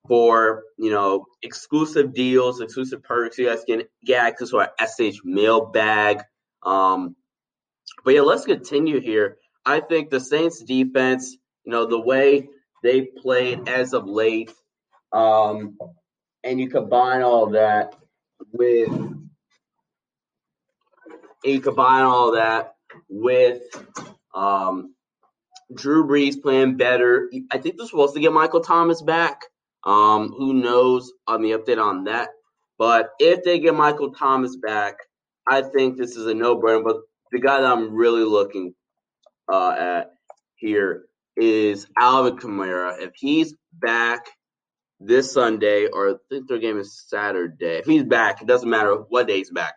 for 0.07 0.63
you 0.77 0.91
know 0.91 1.25
exclusive 1.41 2.13
deals, 2.13 2.61
exclusive 2.61 3.03
perks. 3.03 3.37
You 3.37 3.47
guys 3.47 3.63
can 3.67 3.83
get 4.03 4.23
access 4.23 4.49
to 4.49 4.59
our 4.59 4.71
SH 4.79 5.21
mailbag. 5.23 6.21
Um, 6.63 7.15
but 8.03 8.13
yeah, 8.13 8.21
let's 8.21 8.45
continue 8.45 8.99
here. 8.99 9.37
I 9.65 9.79
think 9.79 10.09
the 10.09 10.19
Saints 10.19 10.61
defense, 10.63 11.37
you 11.63 11.71
know, 11.71 11.85
the 11.85 11.99
way 11.99 12.49
they 12.83 13.01
played 13.01 13.67
as 13.67 13.93
of 13.93 14.05
late, 14.05 14.51
um, 15.11 15.77
and 16.43 16.59
you 16.59 16.69
combine 16.69 17.21
all 17.21 17.51
that 17.51 17.95
with 18.51 18.89
you 21.43 21.61
combine 21.61 22.03
all 22.03 22.33
that 22.33 22.75
with 23.09 23.61
um, 24.33 24.93
Drew 25.73 26.07
Brees 26.07 26.41
playing 26.41 26.77
better. 26.77 27.29
I 27.51 27.57
think 27.57 27.77
they're 27.77 27.87
supposed 27.87 28.15
to 28.15 28.21
get 28.21 28.33
Michael 28.33 28.61
Thomas 28.61 29.01
back. 29.01 29.41
Um, 29.83 30.29
who 30.29 30.53
knows 30.53 31.11
on 31.27 31.41
the 31.41 31.51
update 31.51 31.81
on 31.81 32.05
that? 32.05 32.29
But 32.77 33.11
if 33.19 33.43
they 33.43 33.59
get 33.59 33.75
Michael 33.75 34.13
Thomas 34.13 34.55
back, 34.55 34.95
I 35.47 35.61
think 35.61 35.97
this 35.97 36.15
is 36.15 36.25
a 36.25 36.33
no-brainer. 36.33 36.83
But 36.83 36.97
the 37.31 37.39
guy 37.39 37.61
that 37.61 37.71
I'm 37.71 37.93
really 37.93 38.23
looking 38.23 38.73
uh, 39.51 39.75
at 39.77 40.11
here 40.55 41.05
is 41.37 41.87
Alvin 41.97 42.37
Kamara. 42.37 42.99
If 42.99 43.11
he's 43.15 43.53
back 43.73 44.25
this 44.99 45.31
Sunday, 45.33 45.87
or 45.87 46.09
I 46.09 46.13
think 46.29 46.47
their 46.47 46.59
game 46.59 46.79
is 46.79 47.03
Saturday. 47.07 47.77
If 47.77 47.85
he's 47.85 48.03
back, 48.03 48.41
it 48.41 48.47
doesn't 48.47 48.69
matter 48.69 48.95
what 48.95 49.27
day 49.27 49.37
he's 49.37 49.51
back. 49.51 49.75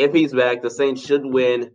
If 0.00 0.14
he's 0.14 0.32
back, 0.32 0.62
the 0.62 0.70
Saints 0.70 1.04
should 1.04 1.24
win 1.24 1.72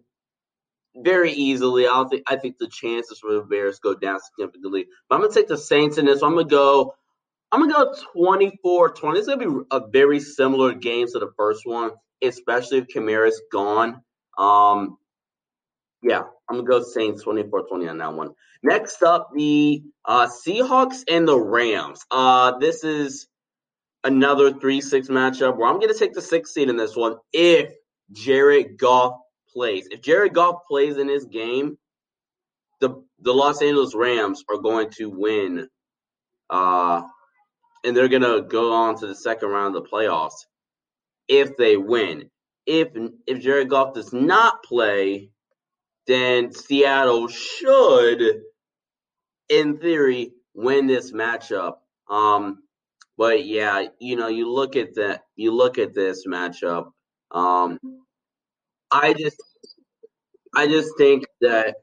very 0.96 1.32
easily. 1.32 1.88
I 1.88 2.04
think 2.10 2.24
I 2.28 2.36
think 2.38 2.58
the 2.58 2.68
chances 2.68 3.20
for 3.20 3.34
the 3.34 3.42
Bears 3.42 3.80
go 3.80 3.94
down 3.94 4.20
significantly. 4.20 4.88
But 5.10 5.16
I'm 5.16 5.22
gonna 5.22 5.34
take 5.34 5.48
the 5.48 5.58
Saints 5.58 5.98
in 5.98 6.06
this. 6.06 6.22
So 6.22 6.28
I'm 6.28 6.36
gonna 6.36 6.48
go 6.48 6.96
I'm 7.52 7.70
gonna 7.70 7.94
go 8.14 8.52
24-20. 8.66 9.18
It's 9.18 9.28
gonna 9.28 9.50
be 9.50 9.66
a 9.72 9.82
very 9.88 10.20
similar 10.20 10.74
game 10.74 11.08
to 11.08 11.20
the 11.20 11.32
first 11.38 11.62
one, 11.66 11.92
especially 12.22 12.80
if 12.80 12.88
Kamara's 12.88 13.42
gone. 13.52 14.02
Um, 14.38 14.98
yeah, 16.02 16.24
I'm 16.50 16.58
gonna 16.58 16.68
go 16.68 16.84
Saints 16.84 17.24
24-20 17.24 17.90
on 17.90 17.98
that 18.00 18.14
one. 18.14 18.32
Next 18.64 19.04
up, 19.04 19.30
the 19.34 19.84
uh, 20.04 20.28
Seahawks 20.28 21.04
and 21.08 21.28
the 21.28 21.40
Rams. 21.40 22.04
Uh, 22.10 22.58
this 22.58 22.84
is 22.84 23.28
another 24.04 24.52
3-6 24.52 25.10
matchup 25.10 25.58
where 25.58 25.70
I'm 25.70 25.80
gonna 25.80 25.94
take 25.94 26.14
the 26.14 26.22
sixth 26.22 26.54
seed 26.54 26.70
in 26.70 26.78
this 26.78 26.96
one 26.96 27.18
if 27.32 27.74
Jared 28.12 28.78
Goff 28.78 29.20
plays. 29.54 29.88
If 29.92 30.02
Jared 30.02 30.34
Goff 30.34 30.62
plays 30.68 30.98
in 30.98 31.08
this 31.08 31.26
game, 31.26 31.78
the 32.82 33.04
the 33.20 33.34
Los 33.34 33.62
Angeles 33.62 33.96
Rams 33.96 34.44
are 34.50 34.58
going 34.58 34.90
to 34.98 35.10
win 35.10 35.68
uh, 36.50 37.02
and 37.84 37.96
they're 37.96 38.08
gonna 38.08 38.42
go 38.42 38.74
on 38.74 38.98
to 39.00 39.08
the 39.08 39.16
second 39.16 39.50
round 39.50 39.76
of 39.76 39.84
the 39.84 39.90
playoffs 39.90 40.46
if 41.28 41.56
they 41.58 41.78
win. 41.78 42.30
If 42.66 42.90
if 43.28 43.42
Jared 43.42 43.70
Goff 43.70 43.94
does 43.94 44.12
not 44.14 44.64
play, 44.64 45.30
then 46.08 46.52
Seattle 46.52 47.28
should, 47.28 48.42
in 49.50 49.78
theory, 49.78 50.32
win 50.54 50.88
this 50.88 51.12
matchup. 51.12 51.76
Um, 52.10 52.64
but 53.18 53.46
yeah, 53.46 53.88
you 54.00 54.16
know, 54.16 54.28
you 54.28 54.52
look 54.52 54.76
at 54.76 54.96
that, 54.96 55.22
you 55.36 55.52
look 55.52 55.78
at 55.78 55.94
this 55.94 56.26
matchup. 56.28 56.88
Um, 57.36 57.80
I 58.92 59.14
just, 59.14 59.42
I 60.56 60.68
just 60.68 60.92
think 60.98 61.26
that, 61.42 61.76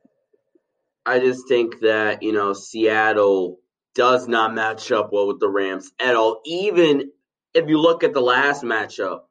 I 1.06 1.18
just 1.18 1.46
think 1.48 1.80
that 1.80 2.22
you 2.22 2.32
know 2.32 2.52
Seattle 2.54 3.58
does 3.94 4.26
not 4.28 4.54
match 4.54 4.90
up 4.92 5.10
well 5.12 5.28
with 5.28 5.40
the 5.40 5.48
Rams 5.48 5.92
at 6.00 6.16
all. 6.16 6.40
Even 6.46 7.10
if 7.54 7.68
you 7.68 7.78
look 7.78 8.04
at 8.04 8.14
the 8.14 8.20
last 8.20 8.62
matchup 8.62 9.22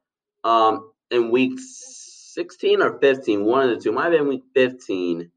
um, 0.44 0.90
in 1.10 1.30
week 1.30 1.58
16 1.58 2.80
or 2.82 2.98
15, 3.00 3.44
one 3.44 3.68
of 3.68 3.76
the 3.76 3.82
two, 3.82 3.92
might 3.92 4.04
have 4.04 4.12
been 4.12 4.28
week 4.28 4.44
15. 4.54 5.30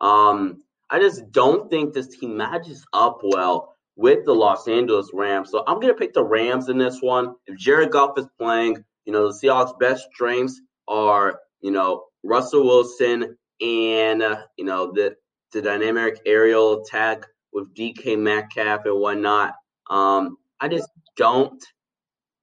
Um, 0.00 0.62
I 0.90 1.00
just 1.00 1.30
don't 1.32 1.70
think 1.70 1.92
this 1.92 2.08
team 2.08 2.36
matches 2.36 2.86
up 2.92 3.20
well 3.22 3.74
with 3.96 4.24
the 4.24 4.32
Los 4.32 4.68
Angeles 4.68 5.10
Rams. 5.12 5.50
So 5.50 5.62
I'm 5.66 5.80
going 5.80 5.92
to 5.92 5.98
pick 5.98 6.14
the 6.14 6.24
Rams 6.24 6.68
in 6.68 6.78
this 6.78 7.00
one. 7.00 7.34
If 7.46 7.58
Jared 7.58 7.90
Goff 7.90 8.18
is 8.18 8.26
playing, 8.38 8.84
you 9.08 9.14
know, 9.14 9.32
the 9.32 9.38
Seahawks' 9.38 9.78
best 9.80 10.06
strengths 10.12 10.60
are, 10.86 11.40
you 11.62 11.70
know, 11.70 12.04
Russell 12.22 12.66
Wilson 12.66 13.38
and, 13.58 14.22
uh, 14.22 14.42
you 14.58 14.66
know, 14.66 14.92
the, 14.92 15.16
the 15.54 15.62
dynamic 15.62 16.20
aerial 16.26 16.82
attack 16.82 17.24
with 17.50 17.74
DK 17.74 18.18
Metcalf 18.18 18.84
and 18.84 19.00
whatnot. 19.00 19.54
Um, 19.88 20.36
I 20.60 20.68
just 20.68 20.90
don't 21.16 21.64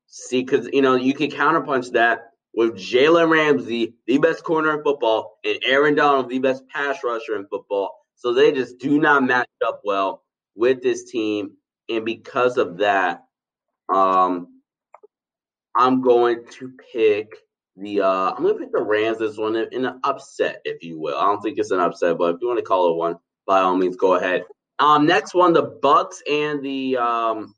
see 0.07 0.41
because 0.41 0.67
you 0.73 0.81
know 0.81 0.95
you 0.95 1.13
can 1.13 1.29
counterpunch 1.29 1.91
that 1.91 2.31
with 2.55 2.73
Jalen 2.73 3.29
Ramsey, 3.29 3.93
the 4.07 4.17
best 4.17 4.43
corner 4.43 4.75
in 4.75 4.83
football, 4.83 5.37
and 5.45 5.59
Aaron 5.63 5.93
Donald, 5.93 6.29
the 6.29 6.39
best 6.39 6.67
pass 6.69 6.97
rusher 7.03 7.35
in 7.35 7.45
football. 7.47 7.91
So 8.15 8.33
they 8.33 8.51
just 8.51 8.79
do 8.79 8.97
not 8.97 9.23
match 9.23 9.49
up 9.63 9.81
well 9.85 10.23
with 10.55 10.81
this 10.81 11.03
team, 11.11 11.57
and 11.89 12.03
because 12.03 12.57
of 12.57 12.77
that, 12.77 13.25
um, 13.93 14.54
I'm 15.75 16.01
going 16.01 16.45
to 16.53 16.71
pick 16.93 17.35
the 17.77 18.01
uh, 18.01 18.31
I'm 18.31 18.43
gonna 18.43 18.55
pick 18.55 18.71
the 18.71 18.81
Rams 18.81 19.19
this 19.19 19.37
one 19.37 19.55
in 19.55 19.85
an 19.85 19.99
upset, 20.03 20.61
if 20.63 20.83
you 20.83 20.99
will. 20.99 21.17
I 21.17 21.25
don't 21.25 21.41
think 21.41 21.57
it's 21.57 21.71
an 21.71 21.79
upset, 21.79 22.17
but 22.17 22.35
if 22.35 22.41
you 22.41 22.47
want 22.47 22.59
to 22.59 22.65
call 22.65 22.91
it 22.91 22.97
one, 22.97 23.17
by 23.45 23.59
all 23.59 23.75
means, 23.75 23.97
go 23.97 24.15
ahead. 24.15 24.43
Um, 24.79 25.05
next 25.05 25.33
one, 25.33 25.53
the 25.53 25.61
Bucks 25.63 26.21
and 26.29 26.63
the 26.63 26.97
um, 26.97 27.55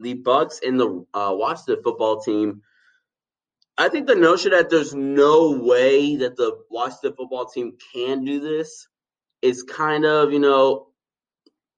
the 0.00 0.14
Bucks 0.14 0.60
and 0.64 0.80
the 0.80 1.04
uh, 1.12 1.34
Washington 1.34 1.82
football 1.82 2.20
team. 2.20 2.62
I 3.76 3.88
think 3.88 4.06
the 4.06 4.14
notion 4.14 4.52
that 4.52 4.70
there's 4.70 4.94
no 4.94 5.50
way 5.50 6.16
that 6.16 6.36
the 6.36 6.58
Washington 6.70 7.14
football 7.16 7.46
team 7.46 7.76
can 7.92 8.24
do 8.24 8.40
this 8.40 8.86
is 9.42 9.64
kind 9.64 10.04
of, 10.04 10.32
you 10.32 10.38
know, 10.38 10.88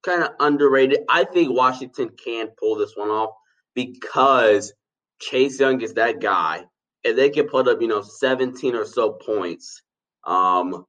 kind 0.05 0.23
of 0.23 0.33
underrated. 0.39 1.01
I 1.09 1.25
think 1.25 1.51
Washington 1.51 2.11
can 2.11 2.49
pull 2.49 2.77
this 2.77 2.93
one 2.97 3.09
off 3.09 3.31
because 3.77 4.73
Chase 5.21 5.61
Young 5.61 5.81
is 5.83 5.95
that 5.95 6.21
guy 6.21 6.65
if 7.07 7.15
they 7.15 7.31
can 7.31 7.47
put 7.47 7.69
up, 7.69 7.81
you 7.81 7.87
know, 7.87 8.03
17 8.03 8.75
or 8.75 8.85
so 8.85 9.13
points, 9.13 9.83
um, 10.25 10.85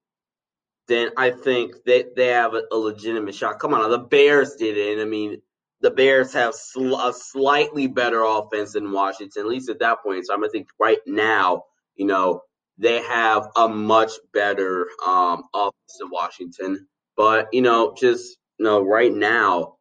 then 0.87 1.09
I 1.15 1.29
think 1.29 1.75
they, 1.85 2.05
they 2.15 2.29
have 2.29 2.55
a, 2.55 2.63
a 2.71 2.75
legitimate 2.75 3.35
shot. 3.35 3.59
Come 3.59 3.73
on, 3.73 3.91
the 3.91 3.99
Bears 3.99 4.55
did 4.55 4.77
it. 4.77 4.93
And 4.93 5.01
I 5.01 5.05
mean, 5.05 5.39
the 5.81 5.91
Bears 5.91 6.33
have 6.33 6.55
sl- 6.55 6.95
a 6.95 7.13
slightly 7.13 7.85
better 7.85 8.23
offense 8.23 8.73
than 8.73 8.91
Washington, 8.91 9.43
at 9.43 9.47
least 9.47 9.69
at 9.69 9.79
that 9.79 10.01
point. 10.01 10.25
So 10.25 10.33
I'm 10.33 10.39
going 10.39 10.49
to 10.49 10.53
think 10.53 10.69
right 10.79 10.97
now, 11.05 11.65
you 11.95 12.07
know, 12.07 12.41
they 12.79 13.01
have 13.03 13.49
a 13.55 13.67
much 13.67 14.11
better 14.33 14.87
um, 15.05 15.43
offense 15.53 15.97
than 15.99 16.09
Washington. 16.09 16.87
But, 17.15 17.47
you 17.51 17.61
know, 17.61 17.93
just, 17.95 18.37
you 18.57 18.65
know, 18.65 18.81
right 18.81 19.13
now, 19.13 19.75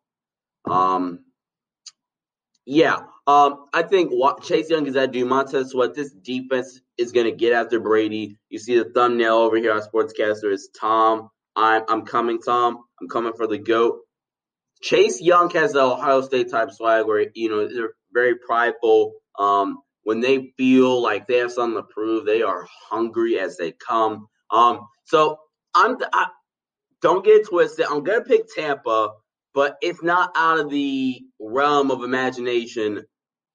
um, 0.67 1.21
yeah, 2.67 2.97
um, 3.27 3.67
I 3.73 3.83
think 3.83 4.13
Chase 4.43 4.69
Young 4.69 4.87
is 4.87 4.95
that 4.95 5.13
dude. 5.13 5.29
Montez 5.29 5.71
Sweat, 5.71 5.95
this 5.95 6.13
defense 6.13 6.81
is 6.99 7.13
going 7.13 7.27
to 7.27 7.33
get 7.33 7.53
after 7.53 7.81
Brady. 7.81 8.39
You 8.49 8.59
see 8.59 8.77
the 8.77 8.85
thumbnail 8.85 9.37
over 9.37 9.57
here 9.57 9.73
on 9.73 9.83
Sportscastr 9.83 10.53
is 10.53 10.69
Tom. 10.79 11.31
I'm, 11.55 11.83
I'm 11.89 12.03
coming, 12.05 12.41
Tom. 12.41 12.79
I'm 13.01 13.09
coming 13.09 13.33
for 13.35 13.47
the 13.47 13.59
GOAT. 13.59 14.01
Chase 14.83 15.21
Young 15.21 15.49
has 15.51 15.73
the 15.73 15.81
Ohio 15.81 16.21
State 16.21 16.51
type 16.51 16.71
swag 16.71 17.07
where, 17.07 17.27
you 17.35 17.49
know, 17.49 17.69
they're 17.69 17.95
very 18.13 18.37
prideful. 18.37 19.15
Um, 19.39 19.79
when 20.03 20.21
they 20.21 20.53
feel 20.57 21.03
like 21.03 21.27
they 21.27 21.39
have 21.39 21.53
something 21.53 21.83
to 21.83 21.89
prove, 21.89 22.27
they 22.27 22.43
are 22.43 22.67
hungry 22.89 23.39
as 23.39 23.57
they 23.57 23.73
come. 23.73 24.29
Um, 24.51 24.87
so 25.05 25.39
I'm, 25.75 25.97
I, 26.13 26.29
don't 27.03 27.25
get 27.25 27.47
twisted. 27.47 27.87
I'm 27.87 28.05
going 28.05 28.23
to 28.23 28.25
pick 28.25 28.43
Tampa, 28.55 29.11
but 29.57 29.79
it's 29.81 30.03
not 30.03 30.31
out 30.37 30.59
of 30.59 30.69
the 30.69 31.19
realm 31.41 31.91
of 31.91 32.05
imagination 32.05 33.03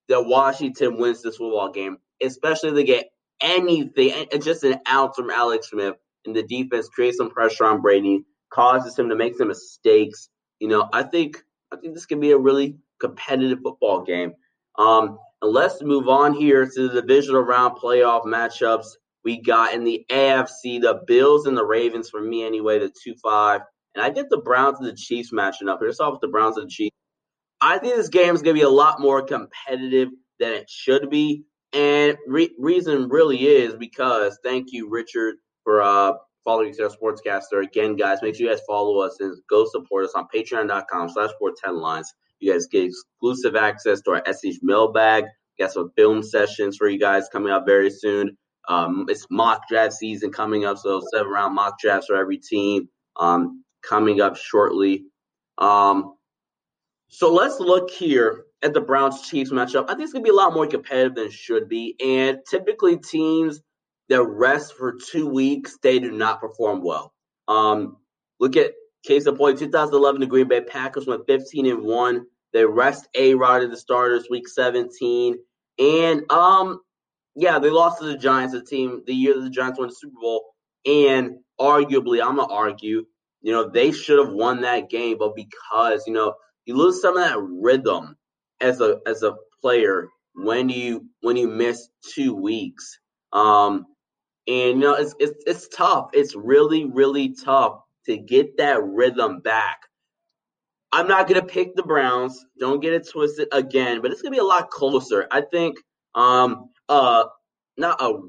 that 0.10 0.26
Washington 0.26 0.98
wins 0.98 1.22
this 1.22 1.38
football 1.38 1.72
game, 1.72 1.98
especially 2.24 2.70
if 2.70 2.76
they 2.76 2.84
get 2.84 3.12
anything, 3.40 4.26
just 4.42 4.64
an 4.64 4.80
ounce 4.90 5.16
from 5.16 5.30
Alex 5.30 5.70
Smith, 5.70 5.94
and 6.26 6.36
the 6.36 6.42
defense 6.42 6.90
creates 6.90 7.18
some 7.18 7.30
pressure 7.30 7.66
on 7.66 7.82
Brady, 7.82 8.24
causes 8.52 8.98
him 8.98 9.10
to 9.10 9.16
make 9.16 9.38
some 9.38 9.50
mistakes. 9.50 10.30
You 10.60 10.70
know, 10.70 10.90
I 10.92 11.04
think 11.04 11.38
I 11.72 11.76
think 11.76 11.94
this 11.94 12.08
could 12.08 12.20
be 12.20 12.32
a 12.32 12.38
really 12.38 12.78
competitive 13.00 13.60
football 13.64 14.04
game. 14.04 14.34
Um, 14.80 15.20
and 15.44 15.54
let's 15.54 15.84
move 15.84 16.10
on 16.10 16.34
here 16.34 16.66
to 16.66 16.90
the 16.90 17.02
divisional 17.02 17.44
round 17.44 17.78
playoff 17.78 18.26
matchups 18.26 18.88
we 19.24 19.40
got 19.40 19.76
in 19.76 19.84
the 19.84 20.04
AFC. 20.12 20.82
The 20.82 21.04
Bills 21.06 21.46
and 21.46 21.56
the 21.56 21.64
Ravens 21.64 22.10
for 22.10 22.22
me 22.22 22.44
anyway, 22.44 22.80
the 22.80 22.92
two 23.04 23.14
five, 23.24 23.62
and 23.96 24.04
I 24.04 24.10
get 24.10 24.30
the 24.30 24.38
Browns 24.38 24.80
and 24.80 24.88
the 24.88 24.96
Chiefs 24.96 25.32
matching 25.32 25.70
up. 25.70 25.80
Here's 25.80 26.00
off 26.00 26.14
with 26.14 26.22
the 26.22 26.28
Browns 26.28 26.58
and 26.58 26.68
the 26.68 26.72
Chiefs. 26.72 26.96
I 27.60 27.78
think 27.78 27.96
this 27.96 28.10
game 28.10 28.34
is 28.34 28.42
going 28.42 28.56
to 28.56 28.60
be 28.60 28.66
a 28.66 28.70
lot 28.70 29.00
more 29.00 29.22
competitive 29.22 30.10
than 30.40 30.54
it 30.54 30.70
should 30.70 31.10
be. 31.10 31.44
And 31.74 32.18
re- 32.28 32.56
reason 32.58 33.10
really 33.10 33.46
is 33.46 33.76
because 33.76 34.38
thank 34.44 34.72
you, 34.72 34.90
Richard, 34.90 35.36
for 35.64 35.82
uh, 35.82 36.14
following 36.44 36.74
our 36.82 36.90
sportscastr. 36.90 37.64
Again, 37.64 37.96
guys, 37.96 38.22
make 38.22 38.36
sure 38.36 38.48
you 38.48 38.52
guys 38.52 38.64
follow 38.68 39.00
us 39.00 39.18
and 39.20 39.38
go 39.50 39.66
support 39.66 40.06
us 40.06 40.14
on 40.16 40.28
patreon.com 40.34 41.10
slash 41.10 41.30
sports 41.32 41.62
headlines. 41.64 42.12
You 42.40 42.52
guys 42.52 42.68
get 42.68 42.86
exclusive 42.86 43.56
access 43.56 44.02
to 44.02 44.12
our 44.12 44.24
SH 44.26 44.60
mailbag. 44.64 45.26
Got 45.60 45.72
some 45.72 45.92
film 45.96 46.24
sessions 46.24 46.78
for 46.78 46.90
you 46.90 47.00
guys 47.00 47.30
coming 47.32 47.52
up 47.52 47.66
very 47.68 47.92
soon. 47.92 48.38
Um, 48.68 49.06
it's 49.10 49.28
mock 49.30 49.68
draft 49.70 49.94
season 49.94 50.32
coming 50.32 50.66
up, 50.66 50.78
so 50.78 51.02
seven 51.14 51.32
round 51.32 51.56
mock 51.56 51.80
drafts 51.80 52.08
for 52.08 52.16
every 52.16 52.38
team 52.38 52.90
um, 53.20 53.64
coming 53.82 54.22
up 54.22 54.38
shortly. 54.38 55.06
Um, 55.58 56.16
so 57.08 57.34
let's 57.34 57.60
look 57.60 57.92
here 57.92 58.46
at 58.62 58.74
the 58.74 58.82
Browns 58.82 59.28
Chiefs 59.28 59.52
matchup. 59.52 59.86
I 59.86 59.94
think 59.94 60.04
it's 60.04 60.14
going 60.14 60.24
to 60.24 60.30
be 60.30 60.34
a 60.34 60.38
lot 60.38 60.54
more 60.54 60.68
competitive 60.68 61.16
than 61.16 61.26
it 61.26 61.34
should 61.34 61.68
be. 61.68 61.96
And 62.04 62.40
typically, 62.50 62.98
teams 62.98 63.62
that 64.10 64.24
rest 64.24 64.76
for 64.78 64.94
two 64.94 65.28
weeks, 65.28 65.78
they 65.82 66.00
do 66.00 66.12
not 66.12 66.40
perform 66.40 66.84
well. 66.84 67.14
Um, 67.48 67.98
look 68.40 68.56
at 68.56 68.74
case 69.04 69.26
in 69.26 69.36
point 69.36 69.60
2011, 69.60 70.22
the 70.22 70.28
Green 70.28 70.48
Bay 70.48 70.62
Packers 70.62 71.08
went 71.08 71.26
15 71.28 71.66
and 71.66 71.84
1. 71.84 72.26
They 72.54 72.66
rest 72.66 73.08
A 73.16 73.36
Rod 73.36 73.64
in 73.64 73.72
the 73.72 73.78
starters 73.78 74.28
week 74.30 74.48
17. 74.48 75.38
And 75.80 76.32
um, 76.32 76.82
yeah, 77.36 77.60
they 77.60 77.70
lost 77.70 78.00
to 78.00 78.06
the 78.06 78.18
Giants, 78.18 78.54
the 78.54 78.62
team 78.62 79.04
the 79.06 79.14
year 79.14 79.34
that 79.34 79.42
the 79.42 79.50
Giants 79.50 79.80
won 79.80 79.88
the 79.90 79.96
Super 79.96 80.20
Bowl. 80.20 80.44
And 80.86 81.40
arguably, 81.60 82.22
I'm 82.22 82.36
gonna 82.36 82.52
argue, 82.52 83.06
you 83.42 83.52
know, 83.52 83.70
they 83.70 83.92
should 83.92 84.20
have 84.20 84.34
won 84.34 84.62
that 84.62 84.90
game, 84.90 85.18
but 85.18 85.36
because, 85.36 86.06
you 86.06 86.14
know, 86.14 86.36
you 86.66 86.76
lose 86.76 87.02
some 87.02 87.18
of 87.18 87.24
that 87.24 87.40
rhythm 87.40 88.16
as 88.60 88.82
a 88.82 89.00
as 89.06 89.24
a 89.24 89.36
player 89.62 90.08
when 90.36 90.70
you 90.70 91.06
when 91.22 91.36
you 91.36 91.48
miss 91.48 91.90
two 92.14 92.34
weeks. 92.34 93.00
Um, 93.34 93.86
and 94.48 94.70
you 94.70 94.76
know 94.76 94.94
it's 94.94 95.16
it's 95.20 95.44
it's 95.46 95.68
tough. 95.70 96.10
It's 96.14 96.36
really 96.36 96.86
really 96.86 97.34
tough 97.34 97.82
to 98.06 98.18
get 98.18 98.58
that 98.58 98.84
rhythm 98.84 99.40
back. 99.40 99.80
I'm 100.92 101.08
not 101.08 101.28
gonna 101.28 101.46
pick 101.46 101.76
the 101.76 101.84
Browns. 101.84 102.46
Don't 102.60 102.82
get 102.82 102.94
it 102.94 103.08
twisted 103.10 103.48
again, 103.52 104.02
but 104.02 104.12
it's 104.12 104.22
gonna 104.22 104.36
be 104.36 104.40
a 104.40 104.44
lot 104.44 104.70
closer. 104.70 105.28
I 105.32 105.42
think. 105.42 105.78
Um. 106.16 106.70
Uh. 106.90 107.26
Not 107.78 108.02
a. 108.02 108.20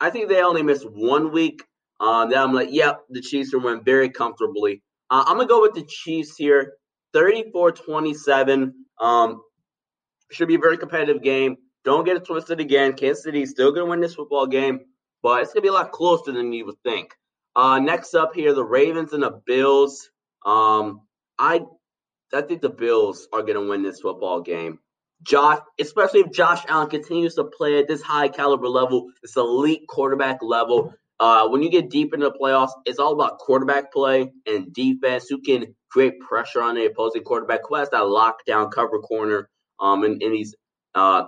I 0.00 0.10
think 0.10 0.28
they 0.28 0.42
only 0.42 0.62
missed 0.62 0.88
one 0.90 1.32
week. 1.32 1.62
Um. 2.00 2.30
Then 2.30 2.38
I'm 2.40 2.52
like, 2.52 2.68
yep, 2.70 3.00
the 3.10 3.20
Chiefs 3.20 3.54
are 3.54 3.58
win 3.58 3.82
very 3.84 4.10
comfortably. 4.10 4.82
Uh, 5.10 5.24
I'm 5.26 5.36
gonna 5.36 5.48
go 5.48 5.62
with 5.62 5.74
the 5.74 5.84
Chiefs 5.84 6.36
here. 6.36 6.74
34-27. 7.14 8.72
Um, 9.00 9.40
should 10.30 10.48
be 10.48 10.56
a 10.56 10.58
very 10.58 10.76
competitive 10.76 11.22
game. 11.22 11.56
Don't 11.84 12.04
get 12.04 12.16
it 12.16 12.24
twisted 12.26 12.60
again. 12.60 12.92
Kansas 12.94 13.24
City 13.24 13.46
still 13.46 13.74
to 13.74 13.84
win 13.84 14.00
this 14.00 14.14
football 14.14 14.46
game, 14.46 14.80
but 15.22 15.42
it's 15.42 15.52
to 15.54 15.60
be 15.60 15.68
a 15.68 15.72
lot 15.72 15.92
closer 15.92 16.32
than 16.32 16.52
you 16.52 16.66
would 16.66 16.82
think. 16.84 17.14
Uh, 17.56 17.78
next 17.78 18.14
up 18.14 18.34
here, 18.34 18.52
the 18.52 18.64
Ravens 18.64 19.12
and 19.12 19.22
the 19.22 19.40
Bills. 19.46 20.10
Um, 20.44 21.02
I 21.38 21.62
I 22.32 22.42
think 22.42 22.60
the 22.60 22.68
Bills 22.68 23.26
are 23.32 23.42
to 23.42 23.68
win 23.68 23.82
this 23.82 24.00
football 24.00 24.42
game. 24.42 24.80
Josh, 25.22 25.58
especially 25.80 26.20
if 26.20 26.30
Josh 26.30 26.62
Allen 26.68 26.90
continues 26.90 27.34
to 27.34 27.44
play 27.44 27.78
at 27.78 27.88
this 27.88 28.02
high 28.02 28.28
caliber 28.28 28.68
level, 28.68 29.10
this 29.22 29.36
elite 29.36 29.88
quarterback 29.88 30.42
level. 30.42 30.94
Uh, 31.20 31.48
when 31.48 31.62
you 31.62 31.70
get 31.70 31.90
deep 31.90 32.14
into 32.14 32.26
the 32.26 32.38
playoffs, 32.38 32.70
it's 32.84 32.98
all 32.98 33.12
about 33.12 33.38
quarterback 33.38 33.92
play 33.92 34.32
and 34.46 34.72
defense. 34.72 35.26
Who 35.28 35.40
can 35.40 35.74
create 35.90 36.20
pressure 36.20 36.62
on 36.62 36.76
the 36.76 36.86
opposing 36.86 37.24
quarterback? 37.24 37.60
Who 37.68 37.74
has 37.74 37.90
that 37.90 38.02
lockdown 38.02 38.70
cover 38.70 39.00
corner? 39.00 39.48
Um, 39.80 40.04
in, 40.04 40.20
in 40.20 40.32
these 40.32 40.54
uh, 40.94 41.24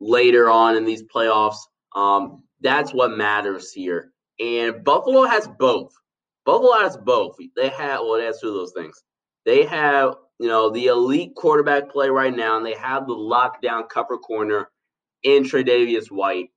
later 0.00 0.50
on 0.50 0.76
in 0.76 0.84
these 0.84 1.02
playoffs, 1.02 1.58
um, 1.94 2.44
that's 2.60 2.92
what 2.92 3.16
matters 3.16 3.72
here. 3.72 4.12
And 4.40 4.84
Buffalo 4.84 5.24
has 5.24 5.48
both. 5.58 5.92
Buffalo 6.44 6.78
has 6.78 6.96
both. 6.96 7.36
They 7.56 7.68
have 7.70 8.00
well, 8.00 8.18
that's 8.18 8.40
two 8.40 8.48
of 8.48 8.54
those 8.54 8.72
things. 8.72 9.02
They 9.44 9.64
have 9.64 10.14
you 10.38 10.48
know 10.48 10.70
the 10.70 10.86
elite 10.86 11.34
quarterback 11.36 11.90
play 11.90 12.08
right 12.08 12.34
now, 12.34 12.56
and 12.56 12.64
they 12.66 12.74
have 12.74 13.06
the 13.06 13.14
lockdown 13.14 13.88
cover 13.88 14.18
corner 14.18 14.70
in 15.22 15.44
Tre'Davious 15.44 16.10
White. 16.10 16.50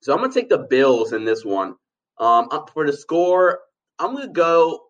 So 0.00 0.12
I'm 0.12 0.20
gonna 0.20 0.32
take 0.32 0.48
the 0.48 0.66
Bills 0.70 1.12
in 1.12 1.24
this 1.24 1.44
one. 1.44 1.74
Um, 2.18 2.48
for 2.72 2.86
the 2.86 2.92
score, 2.92 3.60
I'm 3.98 4.14
gonna 4.14 4.28
go 4.28 4.80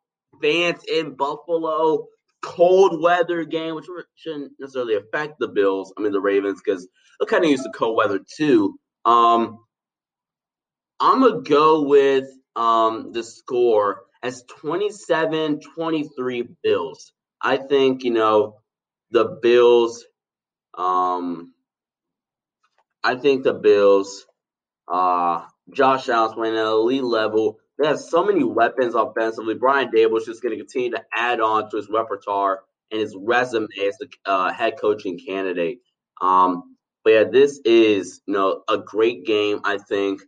Vance 0.40 0.84
in 0.90 1.14
Buffalo. 1.14 2.06
Cold 2.42 3.02
weather 3.02 3.44
game, 3.44 3.74
which 3.74 3.84
shouldn't 4.14 4.52
necessarily 4.58 4.94
affect 4.96 5.38
the 5.38 5.48
Bills. 5.48 5.92
I 5.96 6.00
mean 6.00 6.12
the 6.12 6.20
Ravens 6.20 6.62
because 6.64 6.88
they're 7.18 7.26
kind 7.26 7.44
of 7.44 7.50
used 7.50 7.64
to 7.64 7.70
cold 7.70 7.96
weather 7.96 8.18
too. 8.36 8.78
Um, 9.04 9.58
I'm 11.00 11.20
gonna 11.20 11.42
go 11.42 11.82
with 11.82 12.28
um, 12.56 13.12
the 13.12 13.22
score 13.22 14.04
as 14.22 14.44
27-23 14.62 16.48
Bills. 16.62 17.12
I 17.42 17.56
think 17.56 18.04
you 18.04 18.10
know 18.12 18.56
the 19.10 19.38
Bills. 19.42 20.04
Um, 20.76 21.52
I 23.02 23.16
think 23.16 23.44
the 23.44 23.54
Bills 23.54 24.26
uh, 24.90 25.44
Josh 25.72 26.08
Allen's 26.08 26.34
playing 26.34 26.54
at 26.56 26.60
an 26.66 26.66
elite 26.66 27.04
level. 27.04 27.58
They 27.78 27.86
have 27.86 28.00
so 28.00 28.24
many 28.24 28.44
weapons 28.44 28.94
offensively. 28.94 29.54
Brian 29.54 29.90
Daboll 29.90 30.18
is 30.18 30.26
just 30.26 30.42
going 30.42 30.52
to 30.52 30.62
continue 30.62 30.90
to 30.92 31.04
add 31.14 31.40
on 31.40 31.70
to 31.70 31.76
his 31.76 31.88
repertoire 31.88 32.60
and 32.90 33.00
his 33.00 33.16
resume 33.18 33.68
as 33.86 33.96
a 34.02 34.30
uh, 34.30 34.52
head 34.52 34.74
coaching 34.80 35.18
candidate. 35.18 35.78
Um, 36.20 36.76
But 37.04 37.12
yeah, 37.12 37.24
this 37.32 37.60
is 37.64 38.20
you 38.26 38.34
know 38.34 38.62
a 38.68 38.78
great 38.78 39.24
game. 39.24 39.60
I 39.64 39.78
think 39.78 40.20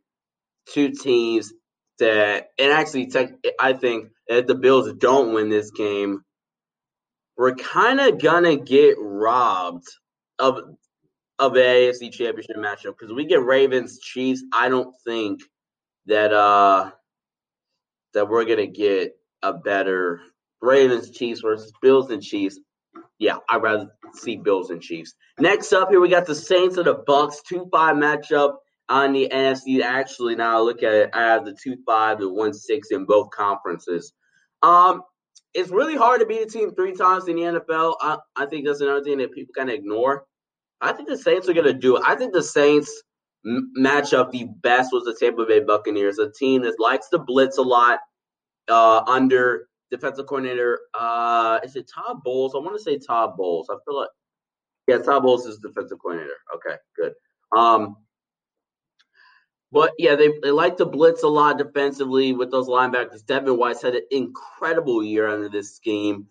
two 0.66 0.90
teams 0.90 1.52
that, 1.98 2.48
and 2.58 2.72
actually, 2.72 3.10
I 3.60 3.74
think 3.74 4.08
if 4.26 4.46
the 4.46 4.54
Bills 4.54 4.92
don't 4.94 5.34
win 5.34 5.50
this 5.50 5.70
game, 5.70 6.22
we're 7.36 7.54
kind 7.54 8.00
of 8.00 8.20
gonna 8.22 8.56
get 8.56 8.96
robbed 8.98 9.86
of 10.38 10.60
of 11.42 11.54
the 11.54 11.60
AFC 11.60 12.12
Championship 12.12 12.56
matchup 12.56 12.94
because 12.96 13.12
we 13.12 13.24
get 13.24 13.42
Ravens 13.42 13.98
Chiefs. 13.98 14.44
I 14.52 14.68
don't 14.68 14.94
think 15.04 15.42
that 16.06 16.32
uh 16.32 16.92
that 18.14 18.28
we're 18.28 18.44
gonna 18.44 18.68
get 18.68 19.16
a 19.42 19.52
better 19.52 20.20
Ravens 20.60 21.10
Chiefs 21.10 21.40
versus 21.40 21.72
Bills 21.82 22.12
and 22.12 22.22
Chiefs. 22.22 22.60
Yeah, 23.18 23.38
I'd 23.50 23.60
rather 23.60 23.88
see 24.14 24.36
Bills 24.36 24.70
and 24.70 24.80
Chiefs. 24.80 25.14
Next 25.40 25.72
up 25.72 25.90
here, 25.90 26.00
we 26.00 26.08
got 26.08 26.26
the 26.26 26.34
Saints 26.36 26.76
and 26.76 26.86
the 26.86 27.02
Bucks 27.08 27.42
two 27.42 27.68
five 27.72 27.96
matchup 27.96 28.54
on 28.88 29.12
the 29.12 29.28
NFC. 29.32 29.82
Actually, 29.82 30.36
now 30.36 30.58
I 30.58 30.60
look 30.60 30.84
at 30.84 30.92
it, 30.92 31.10
I 31.12 31.22
have 31.22 31.44
the 31.44 31.56
two 31.60 31.76
five 31.84 32.20
and 32.20 32.36
one 32.36 32.54
six 32.54 32.92
in 32.92 33.04
both 33.04 33.30
conferences. 33.30 34.12
Um, 34.62 35.02
it's 35.54 35.70
really 35.70 35.96
hard 35.96 36.20
to 36.20 36.26
beat 36.26 36.42
a 36.42 36.46
team 36.46 36.72
three 36.72 36.94
times 36.94 37.26
in 37.26 37.34
the 37.34 37.42
NFL. 37.42 37.96
I, 38.00 38.18
I 38.36 38.46
think 38.46 38.64
that's 38.64 38.80
another 38.80 39.02
thing 39.02 39.18
that 39.18 39.32
people 39.32 39.52
kind 39.56 39.70
of 39.70 39.74
ignore. 39.74 40.24
I 40.82 40.92
think 40.92 41.08
the 41.08 41.16
Saints 41.16 41.48
are 41.48 41.54
going 41.54 41.66
to 41.66 41.72
do 41.72 41.96
it. 41.96 42.02
I 42.04 42.16
think 42.16 42.32
the 42.32 42.42
Saints 42.42 43.02
m- 43.46 43.72
match 43.74 44.12
up 44.12 44.32
the 44.32 44.44
best 44.62 44.90
with 44.92 45.04
the 45.04 45.14
Tampa 45.14 45.46
Bay 45.46 45.60
Buccaneers, 45.60 46.18
a 46.18 46.30
team 46.30 46.62
that 46.62 46.78
likes 46.78 47.08
to 47.10 47.18
blitz 47.18 47.58
a 47.58 47.62
lot 47.62 48.00
uh, 48.68 49.02
under 49.06 49.68
defensive 49.90 50.26
coordinator. 50.26 50.80
Uh, 50.98 51.60
is 51.62 51.76
it 51.76 51.90
Todd 51.94 52.22
Bowles? 52.24 52.54
I 52.54 52.58
want 52.58 52.76
to 52.76 52.82
say 52.82 52.98
Todd 52.98 53.36
Bowles. 53.36 53.68
I 53.70 53.76
feel 53.84 54.00
like 54.00 54.10
yeah, 54.88 54.98
Todd 54.98 55.22
Bowles 55.22 55.46
is 55.46 55.58
defensive 55.58 55.98
coordinator. 56.00 56.34
Okay, 56.56 56.76
good. 56.96 57.12
Um, 57.56 57.96
but 59.70 59.92
yeah, 59.98 60.16
they, 60.16 60.30
they 60.42 60.50
like 60.50 60.76
to 60.78 60.84
blitz 60.84 61.22
a 61.22 61.28
lot 61.28 61.56
defensively 61.58 62.32
with 62.32 62.50
those 62.50 62.68
linebackers. 62.68 63.24
Devin 63.24 63.56
White 63.56 63.80
had 63.80 63.94
an 63.94 64.02
incredible 64.10 65.02
year 65.02 65.28
under 65.28 65.48
this 65.48 65.74
scheme. 65.74 66.26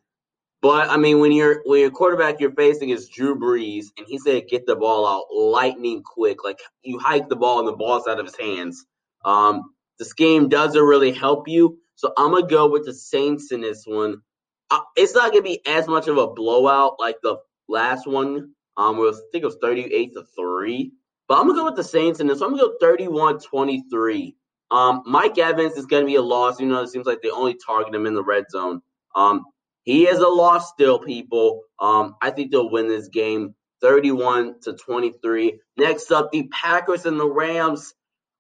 But 0.62 0.90
I 0.90 0.98
mean, 0.98 1.20
when 1.20 1.32
you're 1.32 1.62
when 1.66 1.80
your 1.80 1.92
quarterback 1.92 2.40
you're 2.40 2.54
facing 2.54 2.90
is 2.90 3.10
Drew 3.10 3.36
Brees, 3.36 3.86
and 3.98 4.06
he 4.08 4.20
said 4.20 4.48
get 4.48 4.66
the 4.66 4.76
ball 4.76 5.08
out 5.08 5.36
lightning 5.36 6.04
quick, 6.04 6.44
like 6.44 6.60
you 6.84 7.00
hike 7.00 7.30
the 7.30 7.36
ball 7.36 7.60
and 7.60 7.68
the 7.68 7.74
ball's 7.74 8.08
out 8.08 8.20
of 8.20 8.26
his 8.26 8.38
hands. 8.38 8.86
Um, 9.26 9.74
scheme 10.06 10.50
doesn't 10.50 10.82
really 10.82 11.12
help 11.12 11.48
you. 11.48 11.78
So 11.96 12.14
I'm 12.18 12.32
gonna 12.32 12.48
go 12.48 12.70
with 12.70 12.86
the 12.86 12.94
Saints 12.94 13.52
in 13.52 13.62
this 13.62 13.84
one. 13.86 14.22
Uh, 14.70 14.80
it's 14.96 15.14
not 15.14 15.32
gonna 15.32 15.44
be 15.44 15.62
as 15.68 15.88
much 15.88 16.08
of 16.08 16.18
a 16.18 16.28
blowout 16.28 16.96
like 17.00 17.18
the 17.22 17.38
last 17.68 18.08
one. 18.08 18.54
Um, 18.78 18.98
was, 18.98 19.18
I 19.18 19.24
think 19.32 19.44
it 19.44 19.48
was 19.48 19.58
38 19.62 20.14
to 20.14 20.24
three. 20.36 20.94
But 21.28 21.40
I'm 21.40 21.48
gonna 21.48 21.60
go 21.60 21.66
with 21.66 21.76
the 21.76 21.84
Saints 21.84 22.20
in 22.20 22.28
this. 22.28 22.40
So 22.40 22.46
I'm 22.46 22.56
gonna 22.56 22.72
go 22.80 22.86
31-23. 22.86 24.36
Um, 24.72 25.04
Mike 25.06 25.38
Evans 25.38 25.74
is 25.74 25.86
gonna 25.86 26.06
be 26.06 26.16
a 26.16 26.22
loss. 26.22 26.60
You 26.60 26.68
know, 26.68 26.82
it 26.82 26.88
seems 26.88 27.06
like 27.06 27.22
they 27.22 27.30
only 27.30 27.56
target 27.56 27.94
him 27.94 28.06
in 28.06 28.16
the 28.16 28.24
red 28.24 28.46
zone. 28.50 28.82
Um, 29.16 29.46
he 29.84 30.08
is 30.08 30.20
a 30.20 30.28
loss 30.28 30.70
still, 30.70 31.00
people. 31.00 31.64
Um, 31.80 32.16
I 32.22 32.32
think 32.32 32.52
they'll 32.52 32.70
win 32.70 32.88
this 32.88 33.08
game 33.08 33.56
31 33.82 34.62
to 34.62 34.74
23. 34.74 35.60
Next 35.78 36.12
up, 36.12 36.32
the 36.32 36.48
Packers 36.52 37.06
and 37.06 37.20
the 37.20 37.28
Rams. 37.28 37.94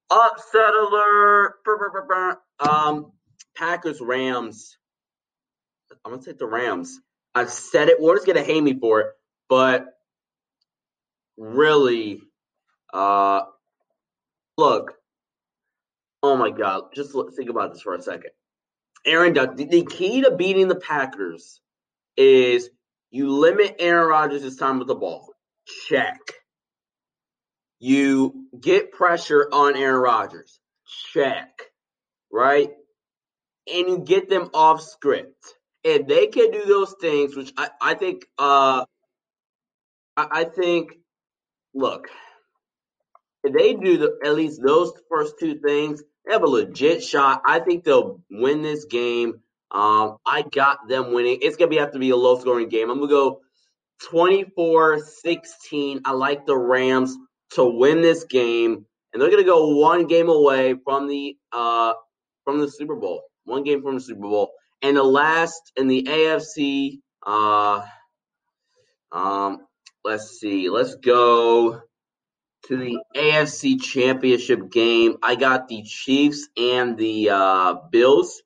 Upset 0.10 0.74
alert. 0.74 1.56
Um, 2.60 3.12
Packers 3.56 4.02
Rams. 4.02 4.78
I'm 6.06 6.12
gonna 6.12 6.24
take 6.24 6.38
the 6.38 6.46
Rams. 6.46 7.00
I've 7.34 7.50
said 7.50 7.88
it. 7.88 8.00
Warner's 8.00 8.26
gonna 8.26 8.44
hate 8.44 8.62
me 8.62 8.78
for 8.78 9.02
it, 9.02 9.08
but 9.50 9.86
really, 11.38 12.22
uh, 12.94 13.42
look. 14.58 14.94
Oh 16.24 16.38
my 16.38 16.52
God! 16.52 16.94
Just 16.94 17.16
think 17.36 17.50
about 17.50 17.74
this 17.74 17.82
for 17.82 17.96
a 17.96 18.02
second. 18.02 18.32
Aaron 19.06 19.34
Duck. 19.34 19.56
The, 19.56 19.86
key 19.86 20.22
to 20.22 20.32
beating 20.32 20.68
the 20.68 20.76
Packers 20.76 21.60
is 22.18 22.70
you 23.10 23.30
limit 23.32 23.76
Aaron 23.80 24.08
Rodgers' 24.08 24.56
time 24.56 24.80
with 24.80 24.88
the 24.88 24.96
ball. 24.96 25.34
Check. 25.88 26.20
You 27.80 28.46
get 28.60 28.92
pressure 28.92 29.50
on 29.52 29.76
Aaron 29.76 30.02
Rodgers. 30.02 30.60
Check. 31.14 31.50
Right? 32.32 32.72
And 33.72 33.88
you 33.88 34.00
get 34.00 34.30
them 34.30 34.50
off 34.54 34.82
script. 34.82 35.56
If 35.84 36.08
they 36.08 36.28
can 36.28 36.52
do 36.52 36.64
those 36.66 36.96
things, 37.02 37.36
which 37.36 37.52
I, 37.58 37.70
I 37.82 37.94
think 37.96 38.26
uh 38.38 38.86
I, 40.16 40.28
I 40.32 40.44
think 40.44 40.94
look, 41.74 42.08
if 43.44 43.54
they 43.54 43.74
do 43.74 43.98
the, 43.98 44.20
at 44.24 44.36
least 44.36 44.62
those 44.64 44.94
first 45.10 45.36
two 45.40 45.56
things, 45.60 46.04
they 46.26 46.34
have 46.34 46.44
a 46.44 46.48
legit 46.48 47.04
shot. 47.04 47.42
I 47.46 47.60
think 47.60 47.84
they'll 47.84 48.22
win 48.30 48.62
this 48.62 48.86
game. 48.86 49.42
Um, 49.72 50.18
I 50.26 50.44
got 50.44 50.88
them 50.88 51.14
winning. 51.14 51.40
It's 51.42 51.58
gonna 51.58 51.80
have 51.80 51.94
to 51.94 52.00
be 52.00 52.10
a 52.10 52.16
low 52.16 52.40
scoring 52.40 52.70
game. 52.70 52.90
I'm 52.90 53.00
gonna 53.00 53.10
go 53.10 53.42
24-16. 54.12 56.02
I 56.06 56.12
like 56.12 56.46
the 56.46 56.58
Rams 56.58 57.16
to 57.52 57.66
win 57.66 58.02
this 58.02 58.26
game, 58.26 58.86
and 59.14 59.22
they're 59.22 59.30
gonna 59.30 59.44
go 59.44 59.78
one 59.78 60.08
game 60.08 60.30
away 60.30 60.76
from 60.84 61.08
the 61.08 61.38
uh 61.52 61.94
from 62.44 62.60
the 62.60 62.70
Super 62.70 62.96
Bowl. 62.96 63.24
One 63.46 63.64
game 63.64 63.82
from 63.82 63.96
the 63.96 64.02
Super 64.02 64.22
Bowl. 64.22 64.52
And 64.82 64.98
the 64.98 65.04
last 65.04 65.72
in 65.76 65.88
the 65.88 66.04
AFC, 66.04 67.00
uh 67.26 67.86
um, 69.12 69.66
let's 70.04 70.40
see, 70.40 70.70
let's 70.70 70.96
go 70.96 71.82
to 72.68 72.78
the 72.78 73.00
AFC 73.16 73.82
Championship 73.82 74.72
game. 74.72 75.18
I 75.24 75.36
got 75.36 75.68
the 75.68 75.84
Chiefs 75.84 76.48
and 76.58 76.98
the 76.98 77.30
uh, 77.30 77.76
Bills. 77.92 78.42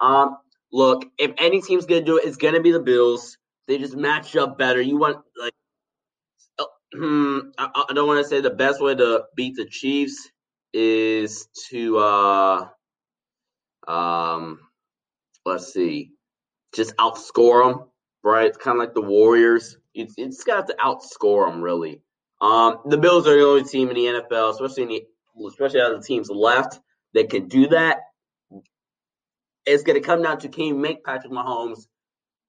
Um, 0.00 0.38
look, 0.72 1.04
if 1.18 1.32
any 1.38 1.60
team's 1.60 1.86
gonna 1.86 2.02
do 2.02 2.18
it, 2.18 2.26
it's 2.26 2.36
gonna 2.36 2.60
be 2.60 2.72
the 2.72 2.80
Bills. 2.80 3.36
They 3.68 3.78
just 3.78 3.96
match 3.96 4.34
up 4.36 4.58
better. 4.58 4.80
You 4.80 4.96
want 4.96 5.18
like, 5.40 5.52
hmm, 6.94 7.38
I, 7.58 7.84
I 7.90 7.92
don't 7.92 8.08
want 8.08 8.22
to 8.22 8.28
say 8.28 8.40
the 8.40 8.50
best 8.50 8.80
way 8.80 8.94
to 8.94 9.24
beat 9.36 9.56
the 9.56 9.66
Chiefs 9.66 10.30
is 10.72 11.48
to 11.70 11.98
uh, 11.98 12.68
um, 13.86 14.60
let's 15.44 15.72
see, 15.72 16.12
just 16.74 16.96
outscore 16.96 17.72
them. 17.72 17.84
Right? 18.22 18.46
It's 18.46 18.58
kind 18.58 18.76
of 18.76 18.80
like 18.80 18.94
the 18.94 19.02
Warriors. 19.02 19.78
You, 19.94 20.06
you 20.16 20.26
just 20.26 20.46
got 20.46 20.66
to 20.68 20.74
outscore 20.74 21.50
them, 21.50 21.62
really. 21.62 22.02
Um, 22.40 22.78
the 22.86 22.98
Bills 22.98 23.26
are 23.26 23.36
the 23.36 23.44
only 23.44 23.64
team 23.64 23.88
in 23.90 23.94
the 23.94 24.22
NFL, 24.22 24.52
especially 24.52 24.82
in 24.84 24.88
the, 24.88 25.46
especially 25.48 25.80
out 25.80 25.92
of 25.92 26.00
the 26.00 26.06
teams 26.06 26.30
left 26.30 26.78
that 27.14 27.30
can 27.30 27.48
do 27.48 27.68
that. 27.68 27.98
It's 29.66 29.82
going 29.82 30.00
to 30.00 30.06
come 30.06 30.22
down 30.22 30.38
to 30.40 30.48
can 30.48 30.64
you 30.64 30.74
make 30.74 31.04
Patrick 31.04 31.32
Mahomes 31.32 31.80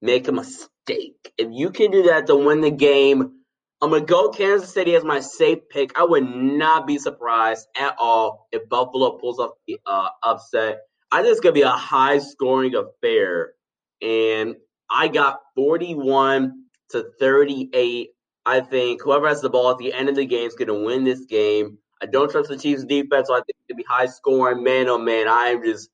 make 0.00 0.26
a 0.28 0.32
mistake? 0.32 1.32
If 1.36 1.48
you 1.50 1.70
can 1.70 1.90
do 1.90 2.04
that 2.04 2.26
to 2.26 2.36
win 2.36 2.62
the 2.62 2.70
game, 2.70 3.42
I'm 3.82 3.90
going 3.90 4.02
to 4.02 4.06
go 4.06 4.30
Kansas 4.30 4.72
City 4.72 4.94
as 4.94 5.04
my 5.04 5.20
safe 5.20 5.68
pick. 5.68 5.98
I 5.98 6.04
would 6.04 6.24
not 6.24 6.86
be 6.86 6.98
surprised 6.98 7.66
at 7.76 7.96
all 7.98 8.46
if 8.52 8.68
Buffalo 8.68 9.18
pulls 9.18 9.38
off 9.40 9.50
the 9.66 9.78
uh, 9.84 10.08
upset. 10.22 10.78
I 11.10 11.20
think 11.20 11.32
it's 11.32 11.40
going 11.40 11.54
to 11.54 11.60
be 11.60 11.66
a 11.66 11.70
high 11.70 12.18
scoring 12.18 12.74
affair. 12.74 13.52
And 14.00 14.54
I 14.88 15.08
got 15.08 15.40
41 15.56 16.64
to 16.90 17.06
38 17.18 18.10
I 18.44 18.60
think 18.60 19.02
whoever 19.02 19.28
has 19.28 19.40
the 19.40 19.50
ball 19.50 19.70
at 19.70 19.78
the 19.78 19.92
end 19.92 20.08
of 20.08 20.16
the 20.16 20.26
game 20.26 20.46
is 20.46 20.54
going 20.54 20.68
to 20.68 20.84
win 20.84 21.04
this 21.04 21.24
game. 21.26 21.78
I 22.02 22.06
don't 22.06 22.30
trust 22.30 22.48
the 22.48 22.56
Chiefs 22.56 22.84
defense, 22.84 23.28
so 23.28 23.34
I 23.34 23.38
think 23.38 23.50
it's 23.50 23.68
going 23.68 23.76
to 23.78 23.84
be 23.84 23.86
high 23.88 24.06
scoring. 24.06 24.64
Man, 24.64 24.88
oh 24.88 24.98
man, 24.98 25.28
I 25.28 25.46
am 25.46 25.62
just, 25.62 25.88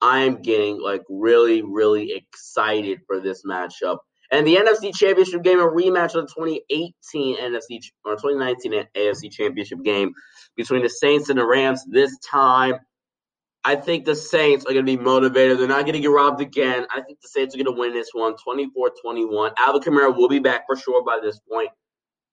I 0.00 0.20
am 0.20 0.40
getting 0.40 0.80
like 0.80 1.02
really, 1.08 1.62
really 1.62 2.12
excited 2.12 3.00
for 3.06 3.20
this 3.20 3.44
matchup. 3.44 3.98
And 4.30 4.46
the 4.46 4.56
NFC 4.56 4.94
Championship 4.94 5.42
game, 5.42 5.58
a 5.58 5.64
rematch 5.64 6.14
of 6.14 6.26
the 6.26 6.34
2018 6.36 7.38
NFC 7.38 7.80
or 8.04 8.14
2019 8.14 8.84
AFC 8.94 9.32
Championship 9.32 9.82
game 9.82 10.12
between 10.54 10.82
the 10.82 10.90
Saints 10.90 11.30
and 11.30 11.38
the 11.38 11.46
Rams. 11.46 11.84
This 11.88 12.16
time, 12.18 12.74
I 13.64 13.74
think 13.74 14.04
the 14.04 14.14
Saints 14.14 14.64
are 14.66 14.72
going 14.72 14.86
to 14.86 14.96
be 14.96 15.02
motivated. 15.02 15.58
They're 15.58 15.66
not 15.66 15.82
going 15.82 15.94
to 15.94 16.00
get 16.00 16.10
robbed 16.10 16.40
again. 16.40 16.86
I 16.94 17.00
think 17.00 17.20
the 17.20 17.28
Saints 17.28 17.54
are 17.54 17.58
going 17.58 17.74
to 17.74 17.80
win 17.80 17.94
this 17.94 18.10
one 18.12 18.36
24 18.36 18.92
21. 19.02 19.52
Alvin 19.58 19.82
Kamara 19.82 20.14
will 20.14 20.28
be 20.28 20.38
back 20.38 20.66
for 20.66 20.76
sure 20.76 21.02
by 21.04 21.18
this 21.22 21.40
point. 21.50 21.70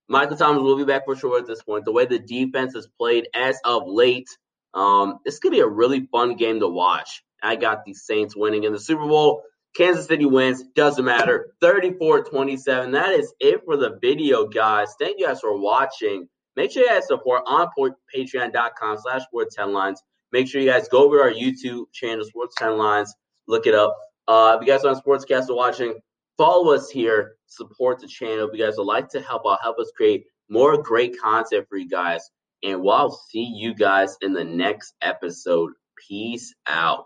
Michael 0.07 0.37
Thomas 0.37 0.61
will 0.61 0.77
be 0.77 0.85
back 0.85 1.05
for 1.05 1.15
sure 1.15 1.39
at 1.39 1.47
this 1.47 1.63
point. 1.63 1.85
The 1.85 1.91
way 1.91 2.05
the 2.05 2.19
defense 2.19 2.73
has 2.75 2.87
played 2.99 3.27
as 3.33 3.59
of 3.63 3.83
late, 3.87 4.27
um, 4.73 5.19
this 5.25 5.39
could 5.39 5.51
be 5.51 5.59
a 5.61 5.67
really 5.67 6.07
fun 6.11 6.35
game 6.35 6.59
to 6.59 6.67
watch. 6.67 7.23
I 7.41 7.55
got 7.55 7.85
the 7.85 7.93
Saints 7.93 8.35
winning 8.35 8.63
in 8.63 8.73
the 8.73 8.79
Super 8.79 9.07
Bowl. 9.07 9.43
Kansas 9.75 10.05
City 10.05 10.25
wins. 10.25 10.63
Doesn't 10.75 11.03
matter. 11.03 11.53
34-27. 11.61 12.93
That 12.93 13.13
is 13.13 13.33
it 13.39 13.61
for 13.65 13.77
the 13.77 13.97
video, 14.01 14.47
guys. 14.47 14.93
Thank 14.99 15.19
you 15.19 15.27
guys 15.27 15.41
for 15.41 15.59
watching. 15.59 16.27
Make 16.55 16.71
sure 16.71 16.83
you 16.83 16.89
guys 16.89 17.07
support 17.07 17.43
on 17.45 17.67
patreon.com 18.15 18.97
slash 19.01 19.23
sports 19.23 19.57
headlines. 19.57 20.01
Make 20.31 20.47
sure 20.47 20.61
you 20.61 20.69
guys 20.69 20.87
go 20.87 21.05
over 21.05 21.17
to 21.17 21.23
our 21.23 21.31
YouTube 21.31 21.91
channel, 21.93 22.23
Sports 22.25 22.55
Headlines. 22.59 23.13
Look 23.47 23.67
it 23.67 23.75
up. 23.75 23.95
Uh, 24.27 24.57
if 24.59 24.65
you 24.65 24.73
guys 24.73 24.83
are 24.83 24.89
on 24.89 25.01
Sportscast 25.01 25.49
or 25.49 25.55
watching, 25.55 25.99
follow 26.37 26.73
us 26.73 26.89
here, 26.89 27.35
support 27.47 27.99
the 27.99 28.07
channel. 28.07 28.47
If 28.47 28.57
you 28.57 28.65
guys 28.65 28.77
would 28.77 28.87
like 28.87 29.09
to 29.09 29.21
help 29.21 29.43
out, 29.47 29.59
help 29.61 29.79
us 29.79 29.91
create 29.95 30.25
more 30.49 30.81
great 30.81 31.19
content 31.19 31.67
for 31.69 31.77
you 31.77 31.89
guys. 31.89 32.29
And 32.63 32.81
we'll 32.81 33.11
see 33.29 33.43
you 33.43 33.73
guys 33.75 34.17
in 34.21 34.33
the 34.33 34.43
next 34.43 34.95
episode. 35.01 35.71
Peace 36.07 36.53
out. 36.67 37.05